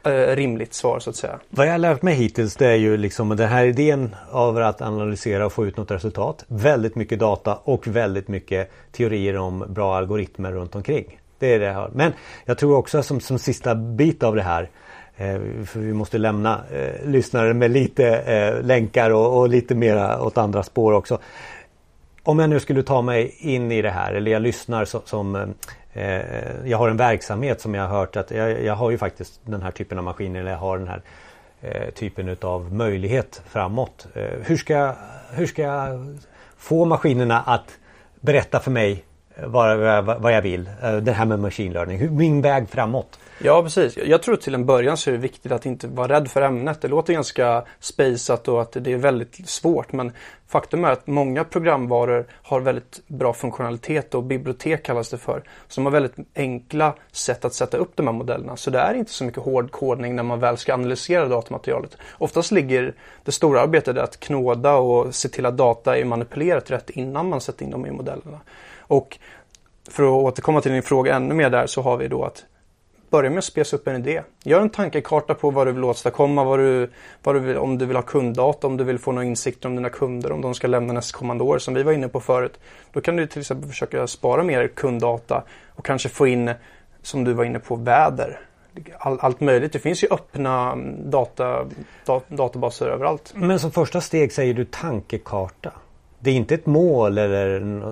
Eh, 0.06 0.36
rimligt 0.36 0.74
svar 0.74 0.98
så 1.00 1.10
att 1.10 1.16
säga. 1.16 1.38
Vad 1.50 1.66
jag 1.66 1.72
har 1.72 1.78
lärt 1.78 2.02
mig 2.02 2.14
hittills 2.14 2.56
det 2.56 2.66
är 2.66 2.76
ju 2.76 2.96
liksom 2.96 3.36
den 3.36 3.48
här 3.48 3.64
idén 3.64 4.16
av 4.30 4.56
att 4.58 4.82
analysera 4.82 5.46
och 5.46 5.52
få 5.52 5.66
ut 5.66 5.76
något 5.76 5.90
resultat. 5.90 6.44
Väldigt 6.48 6.94
mycket 6.94 7.18
data 7.18 7.58
och 7.64 7.86
väldigt 7.86 8.28
mycket 8.28 8.70
teorier 8.92 9.36
om 9.36 9.64
bra 9.68 9.96
algoritmer 9.96 10.52
runt 10.52 10.74
omkring. 10.74 11.20
Det 11.38 11.54
är 11.54 11.58
det 11.58 11.72
här. 11.72 11.90
Men 11.94 12.12
jag 12.44 12.58
tror 12.58 12.76
också 12.76 13.02
som, 13.02 13.20
som 13.20 13.38
sista 13.38 13.74
bit 13.74 14.22
av 14.22 14.34
det 14.34 14.42
här 14.42 14.70
eh, 15.16 15.40
för 15.64 15.78
vi 15.80 15.92
måste 15.92 16.18
lämna 16.18 16.60
eh, 16.72 17.08
lyssnare 17.08 17.54
med 17.54 17.70
lite 17.70 18.16
eh, 18.16 18.62
länkar 18.62 19.10
och, 19.10 19.40
och 19.40 19.48
lite 19.48 19.74
mera 19.74 20.22
åt 20.22 20.38
andra 20.38 20.62
spår 20.62 20.92
också. 20.92 21.18
Om 22.22 22.38
jag 22.38 22.50
nu 22.50 22.60
skulle 22.60 22.82
ta 22.82 23.02
mig 23.02 23.34
in 23.38 23.72
i 23.72 23.82
det 23.82 23.90
här 23.90 24.12
eller 24.12 24.30
jag 24.30 24.42
lyssnar 24.42 24.84
som, 24.84 25.00
som 25.04 25.54
Eh, 25.96 26.22
jag 26.64 26.78
har 26.78 26.88
en 26.88 26.96
verksamhet 26.96 27.60
som 27.60 27.74
jag 27.74 27.88
har 27.88 27.98
hört 27.98 28.16
att 28.16 28.30
jag, 28.30 28.64
jag, 28.64 28.74
har 28.74 28.90
ju 28.90 28.98
faktiskt 28.98 29.40
den 29.44 29.62
här 29.62 29.70
typen 29.70 29.98
av 29.98 30.04
maskiner 30.04 30.40
eller 30.40 30.50
jag 30.50 30.58
har 30.58 30.78
den 30.78 30.88
här 30.88 31.02
eh, 31.60 31.90
typen 31.90 32.28
utav 32.28 32.74
möjlighet 32.74 33.42
framåt. 33.48 34.06
Eh, 34.14 34.22
hur, 34.42 34.56
ska, 34.56 34.92
hur 35.30 35.46
ska 35.46 35.62
jag 35.62 36.18
få 36.56 36.84
maskinerna 36.84 37.40
att 37.40 37.78
berätta 38.20 38.60
för 38.60 38.70
mig 38.70 39.04
vad, 39.44 39.78
vad, 39.78 40.20
vad 40.22 40.32
jag 40.32 40.42
vill? 40.42 40.70
Eh, 40.82 40.96
det 40.96 41.12
här 41.12 41.24
med 41.24 41.38
machine 41.38 41.72
learning, 41.72 42.16
min 42.16 42.42
väg 42.42 42.68
framåt. 42.68 43.18
Ja 43.38 43.62
precis. 43.62 43.96
Jag 43.96 44.22
tror 44.22 44.36
till 44.36 44.54
en 44.54 44.66
början 44.66 44.96
så 44.96 45.10
är 45.10 45.12
det 45.12 45.18
viktigt 45.18 45.52
att 45.52 45.66
inte 45.66 45.86
vara 45.88 46.08
rädd 46.08 46.30
för 46.30 46.42
ämnet. 46.42 46.80
Det 46.80 46.88
låter 46.88 47.12
ganska 47.12 47.64
spejsat 47.80 48.48
och 48.48 48.62
att 48.62 48.72
det 48.72 48.92
är 48.92 48.96
väldigt 48.96 49.48
svårt 49.48 49.92
men 49.92 50.12
faktum 50.48 50.84
är 50.84 50.90
att 50.90 51.06
många 51.06 51.44
programvaror 51.44 52.26
har 52.32 52.60
väldigt 52.60 53.00
bra 53.06 53.32
funktionalitet 53.32 54.14
och 54.14 54.22
bibliotek 54.22 54.82
kallas 54.82 55.10
det 55.10 55.18
för. 55.18 55.42
Som 55.68 55.84
har 55.84 55.92
väldigt 55.92 56.14
enkla 56.34 56.94
sätt 57.12 57.44
att 57.44 57.54
sätta 57.54 57.76
upp 57.76 57.96
de 57.96 58.06
här 58.06 58.14
modellerna. 58.14 58.56
Så 58.56 58.70
det 58.70 58.78
är 58.78 58.94
inte 58.94 59.12
så 59.12 59.24
mycket 59.24 59.42
hård 59.42 59.70
kodning 59.70 60.16
när 60.16 60.22
man 60.22 60.40
väl 60.40 60.56
ska 60.56 60.74
analysera 60.74 61.28
datamaterialet. 61.28 61.96
Oftast 62.18 62.50
ligger 62.50 62.94
det 63.24 63.32
stora 63.32 63.60
arbetet 63.60 63.98
att 63.98 64.20
knåda 64.20 64.74
och 64.74 65.14
se 65.14 65.28
till 65.28 65.46
att 65.46 65.56
data 65.56 65.98
är 65.98 66.04
manipulerat 66.04 66.70
rätt 66.70 66.90
innan 66.90 67.28
man 67.28 67.40
sätter 67.40 67.64
in 67.64 67.70
dem 67.70 67.86
i 67.86 67.90
modellerna. 67.90 68.40
Och 68.78 69.18
för 69.90 70.02
att 70.02 70.24
återkomma 70.24 70.60
till 70.60 70.72
din 70.72 70.82
fråga 70.82 71.14
ännu 71.14 71.34
mer 71.34 71.50
där 71.50 71.66
så 71.66 71.82
har 71.82 71.96
vi 71.96 72.08
då 72.08 72.24
att 72.24 72.44
börja 73.10 73.30
med 73.30 73.38
att 73.38 73.44
spesa 73.44 73.76
upp 73.76 73.88
en 73.88 73.96
idé. 73.96 74.22
Gör 74.44 74.60
en 74.60 74.70
tankekarta 74.70 75.34
på 75.34 75.50
vad 75.50 75.66
du 75.66 75.72
vill 75.72 75.84
åstadkomma, 75.84 76.44
vad 76.44 76.58
du, 76.58 76.90
vad 77.22 77.34
du 77.34 77.38
vill, 77.40 77.56
om 77.56 77.78
du 77.78 77.86
vill 77.86 77.96
ha 77.96 78.02
kunddata, 78.02 78.66
om 78.66 78.76
du 78.76 78.84
vill 78.84 78.98
få 78.98 79.12
några 79.12 79.24
insikter 79.24 79.68
om 79.68 79.76
dina 79.76 79.90
kunder, 79.90 80.32
om 80.32 80.40
de 80.40 80.54
ska 80.54 80.66
lämna 80.66 80.92
nästkommande 80.92 81.44
år 81.44 81.58
som 81.58 81.74
vi 81.74 81.82
var 81.82 81.92
inne 81.92 82.08
på 82.08 82.20
förut. 82.20 82.60
Då 82.92 83.00
kan 83.00 83.16
du 83.16 83.26
till 83.26 83.40
exempel 83.40 83.68
försöka 83.68 84.06
spara 84.06 84.42
mer 84.42 84.68
kunddata 84.68 85.42
och 85.74 85.84
kanske 85.84 86.08
få 86.08 86.26
in, 86.26 86.50
som 87.02 87.24
du 87.24 87.32
var 87.32 87.44
inne 87.44 87.58
på, 87.58 87.76
väder. 87.76 88.40
All, 88.98 89.18
allt 89.20 89.40
möjligt. 89.40 89.72
Det 89.72 89.78
finns 89.78 90.04
ju 90.04 90.08
öppna 90.10 90.72
mm, 90.72 91.10
data, 91.10 91.66
dat, 92.04 92.28
databaser 92.28 92.86
överallt. 92.86 93.32
Men 93.34 93.60
som 93.60 93.70
första 93.70 94.00
steg 94.00 94.32
säger 94.32 94.54
du 94.54 94.64
tankekarta. 94.64 95.72
Det 96.18 96.30
är 96.30 96.34
inte 96.34 96.54
ett 96.54 96.66
mål 96.66 97.18
eller, 97.18 97.46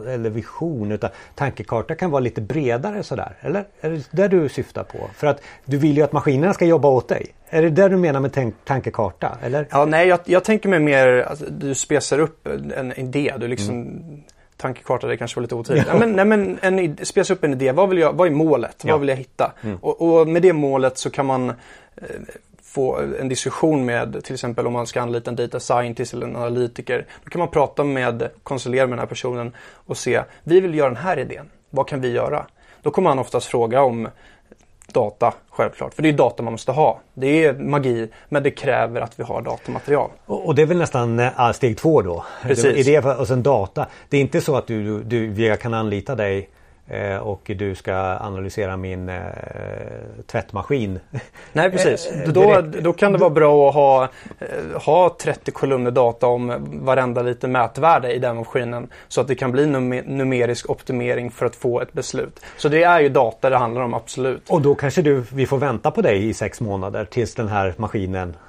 eller 0.08 0.30
vision 0.30 0.92
utan 0.92 1.10
tankekarta 1.34 1.94
kan 1.94 2.10
vara 2.10 2.20
lite 2.20 2.40
bredare 2.40 3.02
sådär. 3.02 3.36
Eller 3.40 3.64
är 3.80 3.90
det 3.90 4.04
där 4.10 4.28
du 4.28 4.48
syftar 4.48 4.84
på? 4.84 4.98
För 5.16 5.26
att 5.26 5.42
du 5.64 5.76
vill 5.76 5.96
ju 5.96 6.02
att 6.02 6.12
maskinerna 6.12 6.54
ska 6.54 6.64
jobba 6.64 6.88
åt 6.88 7.08
dig. 7.08 7.26
Är 7.48 7.62
det 7.62 7.70
där 7.70 7.88
du 7.88 7.96
menar 7.96 8.20
med 8.20 8.32
tank 8.32 8.54
tankekarta? 8.64 9.38
Eller? 9.42 9.66
Ja, 9.70 9.84
nej, 9.84 10.08
jag, 10.08 10.20
jag 10.24 10.44
tänker 10.44 10.68
mig 10.68 10.80
mer 10.80 11.08
att 11.08 11.30
alltså, 11.30 11.44
du 11.50 11.74
spesar 11.74 12.18
upp 12.18 12.48
en 12.76 12.92
idé. 12.92 13.34
Du 13.38 13.48
liksom 13.48 13.74
mm. 13.74 14.22
Tankekarta, 14.56 15.06
det 15.06 15.16
kanske 15.16 15.36
var 15.36 15.42
lite 15.42 15.54
otydligt. 15.54 15.86
Ja. 15.88 15.98
men, 15.98 16.12
nej, 16.12 16.24
men 16.24 16.58
en, 16.62 16.96
spesa 17.02 17.32
upp 17.32 17.44
en 17.44 17.52
idé. 17.52 17.72
Vad, 17.72 17.88
vill 17.88 17.98
jag, 17.98 18.12
vad 18.12 18.26
är 18.26 18.32
målet? 18.32 18.76
Ja. 18.84 18.92
Vad 18.92 19.00
vill 19.00 19.08
jag 19.08 19.16
hitta? 19.16 19.52
Mm. 19.62 19.76
Och, 19.76 20.02
och, 20.02 20.28
med 20.28 20.42
det 20.42 20.52
målet 20.52 20.98
så 20.98 21.10
kan 21.10 21.26
man 21.26 21.48
eh, 21.48 21.54
få 22.74 23.00
en 23.20 23.28
diskussion 23.28 23.84
med 23.84 24.24
till 24.24 24.34
exempel 24.34 24.66
om 24.66 24.72
man 24.72 24.86
ska 24.86 25.02
anlita 25.02 25.30
en 25.30 25.36
data 25.36 25.60
scientist 25.60 26.14
eller 26.14 26.26
en 26.26 26.36
analytiker. 26.36 27.06
Då 27.24 27.30
kan 27.30 27.38
man 27.38 27.48
prata 27.48 27.84
med, 27.84 28.28
konsulera 28.42 28.86
med 28.86 28.92
den 28.92 28.98
här 28.98 29.06
personen 29.06 29.52
och 29.86 29.96
se, 29.96 30.22
vi 30.44 30.60
vill 30.60 30.74
göra 30.74 30.88
den 30.88 30.96
här 30.96 31.18
idén. 31.18 31.50
Vad 31.70 31.88
kan 31.88 32.00
vi 32.00 32.12
göra? 32.12 32.46
Då 32.82 32.90
kommer 32.90 33.08
han 33.08 33.18
oftast 33.18 33.46
fråga 33.46 33.82
om 33.82 34.08
data, 34.92 35.34
självklart. 35.50 35.94
För 35.94 36.02
det 36.02 36.08
är 36.08 36.12
data 36.12 36.42
man 36.42 36.52
måste 36.52 36.72
ha. 36.72 37.00
Det 37.14 37.44
är 37.44 37.54
magi, 37.54 38.08
men 38.28 38.42
det 38.42 38.50
kräver 38.50 39.00
att 39.00 39.18
vi 39.20 39.22
har 39.22 39.42
datamaterial. 39.42 40.10
Och, 40.26 40.46
och 40.46 40.54
det 40.54 40.62
är 40.62 40.66
väl 40.66 40.78
nästan 40.78 41.18
äh, 41.18 41.52
steg 41.52 41.78
två 41.78 42.02
då? 42.02 42.24
Precis. 42.42 42.86
Idé 42.86 42.98
och 42.98 43.28
sen 43.28 43.42
data. 43.42 43.86
Det 44.08 44.16
är 44.16 44.20
inte 44.20 44.40
så 44.40 44.56
att 44.56 44.66
du, 44.66 45.02
du, 45.02 45.30
du 45.30 45.56
kan 45.56 45.74
anlita 45.74 46.14
dig 46.14 46.38
Eh, 46.38 46.53
och 47.20 47.50
du 47.56 47.74
ska 47.74 47.94
analysera 48.20 48.76
min 48.76 49.08
eh, 49.08 49.16
tvättmaskin. 50.26 51.00
Nej 51.52 51.70
precis. 51.70 52.06
Eh, 52.06 52.28
då, 52.28 52.60
då 52.80 52.92
kan 52.92 53.12
det 53.12 53.18
vara 53.18 53.30
bra 53.30 53.68
att 53.68 53.74
ha, 53.74 54.08
eh, 54.38 54.82
ha 54.82 55.16
30 55.20 55.50
kolumner 55.50 55.90
data 55.90 56.26
om 56.26 56.66
varenda 56.84 57.22
lite 57.22 57.48
mätvärde 57.48 58.12
i 58.12 58.18
den 58.18 58.36
maskinen. 58.36 58.88
Så 59.08 59.20
att 59.20 59.28
det 59.28 59.34
kan 59.34 59.52
bli 59.52 59.66
numerisk 59.66 60.70
optimering 60.70 61.30
för 61.30 61.46
att 61.46 61.56
få 61.56 61.80
ett 61.80 61.92
beslut. 61.92 62.40
Så 62.56 62.68
det 62.68 62.82
är 62.82 63.00
ju 63.00 63.08
data 63.08 63.50
det 63.50 63.56
handlar 63.56 63.82
om 63.82 63.94
absolut. 63.94 64.50
Och 64.50 64.62
då 64.62 64.74
kanske 64.74 65.02
du, 65.02 65.24
vi 65.32 65.46
får 65.46 65.58
vänta 65.58 65.90
på 65.90 66.02
dig 66.02 66.28
i 66.28 66.34
sex 66.34 66.60
månader 66.60 67.04
tills 67.04 67.34
den 67.34 67.48
här 67.48 67.74
maskinen 67.76 68.36
Eh, 68.36 68.43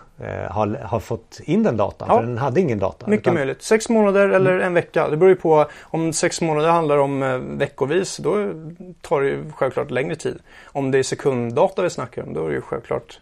har, 0.49 0.80
har 0.84 0.99
fått 0.99 1.39
in 1.43 1.63
den 1.63 1.78
datan. 1.78 2.08
Ja. 2.12 2.15
För 2.17 2.23
den 2.23 2.38
hade 2.38 2.62
ingen 2.62 2.80
data. 2.80 3.08
Mycket 3.08 3.23
utan... 3.23 3.34
möjligt. 3.34 3.62
Sex 3.62 3.89
månader 3.89 4.30
eller 4.30 4.51
mm. 4.51 4.65
en 4.65 4.73
vecka. 4.73 5.10
Det 5.10 5.17
beror 5.17 5.30
ju 5.30 5.36
på. 5.36 5.65
Om 5.82 6.13
sex 6.13 6.41
månader 6.41 6.69
handlar 6.69 6.97
om 6.97 7.23
eh, 7.23 7.38
veckovis 7.38 8.17
då 8.17 8.54
tar 9.01 9.21
det 9.21 9.28
ju 9.28 9.51
självklart 9.51 9.91
längre 9.91 10.15
tid. 10.15 10.39
Om 10.65 10.91
det 10.91 10.97
är 10.97 11.04
sekunddata 11.04 11.82
vi 11.82 11.89
snackar 11.89 12.23
om 12.23 12.34
då 12.34 12.43
är 12.45 12.49
det 12.49 12.56
ju 12.56 12.62
självklart 12.62 13.19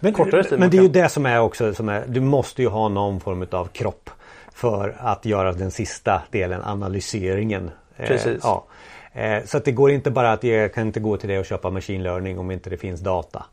men, 0.00 0.12
kortare 0.12 0.44
tid. 0.44 0.58
Men 0.58 0.70
det 0.70 0.78
är 0.78 0.82
ju 0.82 0.88
det 0.88 1.08
som 1.08 1.26
är 1.26 1.40
också 1.40 1.74
som 1.74 1.88
är, 1.88 2.04
du 2.06 2.20
måste 2.20 2.62
ju 2.62 2.68
ha 2.68 2.88
någon 2.88 3.20
form 3.20 3.46
av 3.50 3.66
kropp 3.66 4.10
för 4.52 4.96
att 4.98 5.24
göra 5.24 5.52
den 5.52 5.70
sista 5.70 6.22
delen, 6.30 6.62
analyseringen. 6.62 7.70
Eh, 7.96 8.06
Precis. 8.06 8.26
Eh, 8.26 8.38
ja. 8.42 8.66
Så 9.44 9.56
att 9.56 9.64
det 9.64 9.72
går 9.72 9.90
inte 9.90 10.10
bara 10.10 10.32
att 10.32 10.44
jag 10.44 10.74
kan 10.74 10.86
inte 10.86 11.00
gå 11.00 11.16
till 11.16 11.28
det 11.28 11.38
och 11.38 11.46
köpa 11.46 11.70
machine 11.70 12.02
learning 12.02 12.38
om 12.38 12.50
inte 12.50 12.70
det 12.70 12.76
finns 12.76 13.00
data. 13.00 13.44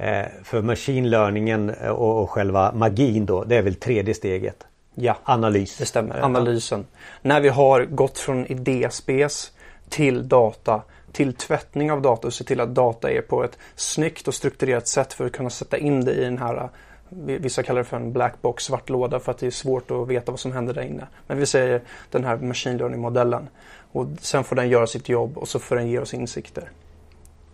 Eh, 0.00 0.26
för 0.44 0.62
machine 0.62 1.10
learningen 1.10 1.70
eh, 1.70 1.90
och, 1.90 2.30
själva 2.30 2.72
magin 2.72 3.26
då, 3.26 3.44
det 3.44 3.56
är 3.56 3.62
väl 3.62 3.74
tredje 3.74 4.14
steget? 4.14 4.66
Ja, 4.94 5.16
Analys. 5.24 5.76
Det 5.76 5.86
stämmer. 5.86 6.24
Analysen. 6.24 6.86
När 7.22 7.40
vi 7.40 7.48
har 7.48 7.84
gått 7.84 8.18
från 8.18 8.46
idéspes 8.46 9.52
till 9.88 10.28
data 10.28 10.82
till 11.12 11.34
tvättning 11.34 11.92
av 11.92 12.02
data 12.02 12.26
och 12.26 12.34
se 12.34 12.44
till 12.44 12.60
att 12.60 12.74
data 12.74 13.10
är 13.10 13.22
på 13.22 13.44
ett 13.44 13.58
snyggt 13.74 14.28
och 14.28 14.34
strukturerat 14.34 14.88
sätt 14.88 15.12
för 15.12 15.26
att 15.26 15.32
kunna 15.32 15.50
sätta 15.50 15.78
in 15.78 16.04
det 16.04 16.12
i 16.12 16.24
den 16.24 16.38
här 16.38 16.68
Vissa 17.12 17.62
kallar 17.62 17.80
det 17.80 17.84
för 17.84 17.96
en 17.96 18.12
black 18.12 18.42
box, 18.42 18.64
svart 18.64 18.90
låda 18.90 19.20
för 19.20 19.32
att 19.32 19.38
det 19.38 19.46
är 19.46 19.50
svårt 19.50 19.90
att 19.90 20.08
veta 20.08 20.32
vad 20.32 20.40
som 20.40 20.52
händer 20.52 20.74
där 20.74 20.82
inne. 20.82 21.06
Men 21.26 21.38
vi 21.38 21.46
säger 21.46 21.82
den 22.10 22.24
här 22.24 22.36
machine 22.36 22.76
learning 22.76 23.00
modellen. 23.00 23.48
Och 23.92 24.06
sen 24.20 24.44
får 24.44 24.56
den 24.56 24.68
göra 24.68 24.86
sitt 24.86 25.08
jobb 25.08 25.38
och 25.38 25.48
så 25.48 25.58
får 25.58 25.76
den 25.76 25.88
ge 25.88 25.98
oss 25.98 26.14
insikter. 26.14 26.70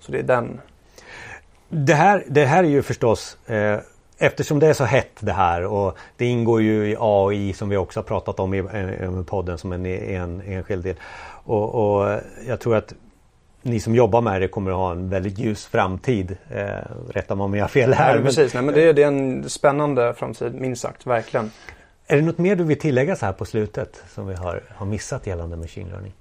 Så 0.00 0.12
det 0.12 0.18
är 0.18 0.22
den 0.22 0.60
det 1.68 1.94
här, 1.94 2.24
det 2.28 2.44
här 2.44 2.64
är 2.64 2.68
ju 2.68 2.82
förstås 2.82 3.38
eh, 3.46 3.80
Eftersom 4.18 4.58
det 4.58 4.66
är 4.66 4.72
så 4.72 4.84
hett 4.84 5.16
det 5.20 5.32
här 5.32 5.64
och 5.64 5.98
det 6.16 6.26
ingår 6.26 6.62
ju 6.62 6.90
i 6.90 6.96
AI 6.98 7.52
som 7.52 7.68
vi 7.68 7.76
också 7.76 8.00
har 8.00 8.04
pratat 8.04 8.40
om 8.40 8.54
i, 8.54 8.58
i 8.58 9.24
podden 9.26 9.58
som 9.58 9.72
en, 9.72 9.86
en 9.86 10.40
enskild 10.40 10.84
del. 10.84 10.96
Och, 11.44 11.74
och, 11.74 12.20
jag 12.46 12.60
tror 12.60 12.76
att 12.76 12.94
ni 13.62 13.80
som 13.80 13.94
jobbar 13.94 14.20
med 14.20 14.40
det 14.40 14.48
kommer 14.48 14.70
att 14.70 14.76
ha 14.76 14.92
en 14.92 15.08
väldigt 15.08 15.38
ljus 15.38 15.66
framtid. 15.66 16.36
Eh, 16.50 16.64
rätta 17.10 17.34
mig 17.34 17.44
om 17.44 17.54
jag 17.54 17.64
har 17.64 17.68
fel 17.68 17.92
här. 17.92 18.14
Nej, 18.14 18.24
precis, 18.24 18.54
nej, 18.54 18.62
men 18.62 18.74
det, 18.74 18.82
är, 18.82 18.92
det 18.92 19.02
är 19.02 19.06
en 19.06 19.48
spännande 19.48 20.14
framtid 20.14 20.54
minst 20.54 20.82
sagt, 20.82 21.06
verkligen. 21.06 21.50
Är 22.06 22.16
det 22.16 22.22
något 22.22 22.38
mer 22.38 22.56
du 22.56 22.64
vill 22.64 22.78
tillägga 22.78 23.16
så 23.16 23.26
här 23.26 23.32
på 23.32 23.44
slutet 23.44 24.02
som 24.08 24.26
vi 24.26 24.34
har, 24.34 24.62
har 24.68 24.86
missat 24.86 25.26
gällande 25.26 25.56
machine 25.56 25.88
learning? 25.88 26.12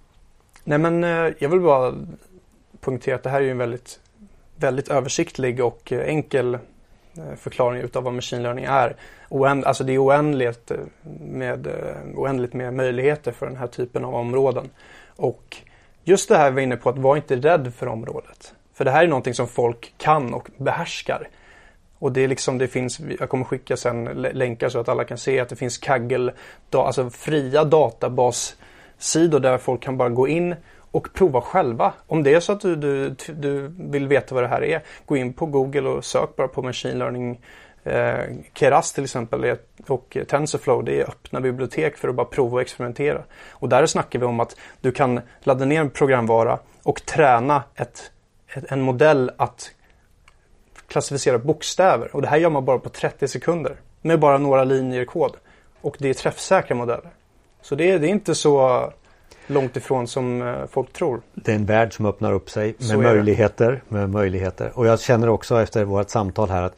Nej 0.64 0.78
men 0.78 1.04
eh, 1.04 1.34
jag 1.40 1.50
vill 1.50 1.60
bara 1.60 1.94
poängtera 2.80 3.16
att 3.16 3.24
det 3.24 3.30
här 3.30 3.38
är 3.38 3.46
ju 3.46 3.52
en 3.52 3.58
väldigt 3.58 4.00
väldigt 4.56 4.88
översiktlig 4.88 5.64
och 5.64 5.92
eh, 5.92 6.08
enkel 6.08 6.54
eh, 6.54 7.36
förklaring 7.38 7.82
utav 7.82 8.04
vad 8.04 8.14
machine 8.14 8.44
learning 8.44 8.66
är. 8.66 8.96
Oänd, 9.30 9.66
alltså 9.66 9.84
det 9.84 9.94
är 9.94 10.04
oändligt 10.04 10.72
eh, 10.72 10.78
med, 11.20 11.68
oändligt 12.16 12.54
med 12.54 12.74
möjligheter 12.74 13.32
för 13.32 13.46
den 13.46 13.56
här 13.56 13.68
typen 13.68 14.06
av 14.06 14.16
områden. 14.16 14.70
Och 15.16 15.58
just 16.04 16.30
det 16.30 16.38
här 16.38 16.50
vi 16.50 16.56
var 16.56 16.62
inne 16.62 16.78
på, 16.78 16.90
att 16.90 16.98
vara 16.98 17.18
inte 17.18 17.36
rädd 17.36 17.74
för 17.78 17.88
området. 17.88 18.54
För 18.74 18.86
det 18.86 18.92
här 18.92 19.04
är 19.04 19.08
någonting 19.08 19.34
som 19.34 19.48
folk 19.48 19.94
kan 19.98 20.34
och 20.34 20.50
behärskar. 20.58 21.28
Och 22.00 22.12
det 22.12 22.22
är 22.22 22.28
liksom, 22.28 22.58
det 22.58 22.68
finns, 22.68 23.00
jag 23.20 23.30
kommer 23.30 23.46
skicka 23.46 23.78
sen 23.78 24.04
länkar 24.34 24.70
så 24.70 24.80
att 24.80 24.90
alla 24.90 25.04
kan 25.04 25.18
se 25.18 25.40
att 25.40 25.50
det 25.50 25.56
finns 25.56 25.78
Kaggle, 25.78 26.34
alltså 26.72 27.10
fria 27.10 27.64
databassidor 27.64 29.40
där 29.40 29.58
folk 29.58 29.82
kan 29.82 29.98
bara 29.98 30.10
gå 30.10 30.28
in 30.28 30.56
och 30.96 31.14
prova 31.14 31.42
själva. 31.42 31.94
Om 32.08 32.24
det 32.24 32.34
är 32.34 32.40
så 32.40 32.52
att 32.52 32.62
du, 32.62 32.76
du, 32.76 33.16
du 33.28 33.72
vill 33.80 34.08
veta 34.08 34.36
vad 34.36 34.44
det 34.44 34.48
här 34.48 34.64
är, 34.64 34.84
gå 35.06 35.18
in 35.18 35.34
på 35.34 35.46
Google 35.46 35.90
och 35.90 36.06
sök 36.06 36.36
bara 36.36 36.48
på 36.48 36.62
Machine 36.62 37.00
Learning 37.00 37.42
eh, 37.84 38.20
Keras 38.54 38.94
till 38.94 39.04
exempel 39.04 39.58
och 39.88 40.18
TensorFlow, 40.28 40.84
det 40.84 41.02
är 41.02 41.10
öppna 41.10 41.42
bibliotek 41.42 41.98
för 41.98 42.08
att 42.08 42.16
bara 42.16 42.26
prova 42.26 42.56
och 42.56 42.62
experimentera. 42.62 43.24
Och 43.50 43.70
där 43.70 43.86
snackar 43.86 44.20
vi 44.20 44.26
om 44.26 44.40
att 44.40 44.58
du 44.82 44.92
kan 44.92 45.22
ladda 45.40 45.66
ner 45.66 45.82
en 45.82 45.90
programvara 45.90 46.60
och 46.84 47.06
träna 47.06 47.64
ett, 47.76 48.12
ett, 48.54 48.72
en 48.72 48.82
modell 48.82 49.32
att 49.38 49.72
klassificera 50.88 51.38
bokstäver. 51.38 52.16
Och 52.16 52.22
det 52.22 52.28
här 52.28 52.38
gör 52.38 52.50
man 52.50 52.66
bara 52.66 52.80
på 52.80 52.90
30 52.90 53.28
sekunder 53.28 53.76
med 54.02 54.20
bara 54.20 54.38
några 54.38 54.64
linjer 54.64 55.06
kod. 55.06 55.36
Och 55.82 55.96
det 56.00 56.10
är 56.10 56.14
träffsäkra 56.14 56.76
modeller. 56.76 57.12
Så 57.62 57.76
det, 57.76 57.98
det 57.98 58.08
är 58.08 58.12
inte 58.12 58.36
så 58.36 58.92
långt 59.48 59.78
ifrån 59.78 60.08
som 60.08 60.42
eh, 60.42 60.66
folk 60.72 60.94
tror. 60.94 61.22
Det 61.34 61.52
är 61.52 61.56
en 61.56 61.66
värld 61.66 61.94
som 61.94 62.06
öppnar 62.06 62.34
upp 62.34 62.50
sig 62.50 62.76
med 62.90 63.00
möjligheter, 63.00 63.84
med 63.88 64.10
möjligheter. 64.10 64.72
Och 64.74 64.88
jag 64.88 65.00
känner 65.00 65.30
också 65.30 65.62
efter 65.62 65.86
vårt 65.86 66.10
samtal 66.10 66.50
här 66.50 66.64
att 66.64 66.76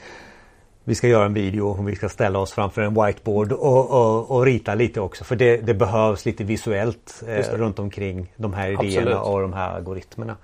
vi 0.84 0.96
ska 0.96 1.08
göra 1.08 1.26
en 1.26 1.34
video 1.34 1.68
och 1.68 1.90
vi 1.90 1.96
ska 1.96 2.10
ställa 2.10 2.40
oss 2.40 2.52
framför 2.52 2.82
en 2.82 3.06
whiteboard 3.06 3.52
och, 3.52 3.92
och, 3.92 4.32
och 4.32 4.46
rita 4.46 4.76
lite 4.76 5.02
också. 5.02 5.24
För 5.24 5.36
det, 5.36 5.58
det 5.58 5.74
behövs 5.74 6.26
lite 6.26 6.44
visuellt 6.44 7.24
eh, 7.28 7.58
runt 7.58 7.80
omkring 7.80 8.34
de 8.36 8.54
här 8.54 8.68
idéerna 8.68 9.12
Absolut. 9.12 9.34
och 9.34 9.42
de 9.42 9.54
här 9.54 9.70
algoritmerna. 9.70 10.38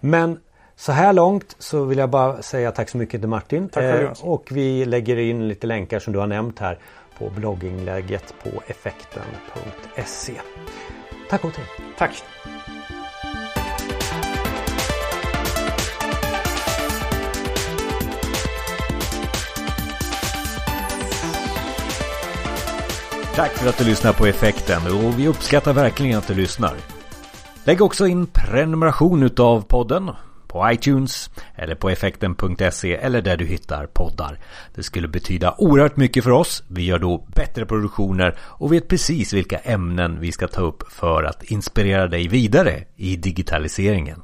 Men 0.00 0.38
så 0.76 0.92
här 0.92 1.12
långt 1.12 1.56
så 1.58 1.84
vill 1.84 1.98
jag 1.98 2.10
bara 2.10 2.42
säga 2.42 2.72
tack 2.72 2.88
så 2.88 2.98
mycket 2.98 3.20
till 3.20 3.28
Martin. 3.28 3.68
Tack 3.68 3.84
eh, 3.84 4.10
och 4.22 4.48
vi 4.50 4.84
lägger 4.84 5.16
in 5.16 5.48
lite 5.48 5.66
länkar 5.66 5.98
som 5.98 6.12
du 6.12 6.18
har 6.18 6.26
nämnt 6.26 6.58
här 6.58 6.78
på 7.18 7.30
blogginlägget 7.30 8.34
på 8.42 8.62
effekten.se. 8.66 10.32
Tack 11.30 11.44
och 11.44 11.52
Tack. 11.98 12.22
Tack 23.34 23.50
för 23.50 23.68
att 23.68 23.78
du 23.78 23.84
lyssnar 23.84 24.12
på 24.12 24.26
Effekten 24.26 24.82
och 24.86 25.18
vi 25.18 25.28
uppskattar 25.28 25.72
verkligen 25.72 26.18
att 26.18 26.26
du 26.26 26.34
lyssnar. 26.34 26.76
Lägg 27.64 27.82
också 27.82 28.06
in 28.06 28.26
prenumeration 28.26 29.22
utav 29.22 29.62
podden 29.62 30.10
på 30.50 30.70
iTunes 30.72 31.30
eller 31.54 31.74
på 31.74 31.90
effekten.se 31.90 32.96
eller 32.96 33.22
där 33.22 33.36
du 33.36 33.46
hittar 33.46 33.86
poddar. 33.86 34.38
Det 34.74 34.82
skulle 34.82 35.08
betyda 35.08 35.54
oerhört 35.58 35.96
mycket 35.96 36.24
för 36.24 36.30
oss. 36.30 36.62
Vi 36.68 36.82
gör 36.82 36.98
då 36.98 37.26
bättre 37.36 37.66
produktioner 37.66 38.38
och 38.40 38.72
vet 38.72 38.88
precis 38.88 39.32
vilka 39.32 39.58
ämnen 39.58 40.20
vi 40.20 40.32
ska 40.32 40.48
ta 40.48 40.60
upp 40.60 40.92
för 40.92 41.22
att 41.22 41.42
inspirera 41.42 42.06
dig 42.06 42.28
vidare 42.28 42.84
i 42.96 43.16
digitaliseringen. 43.16 44.22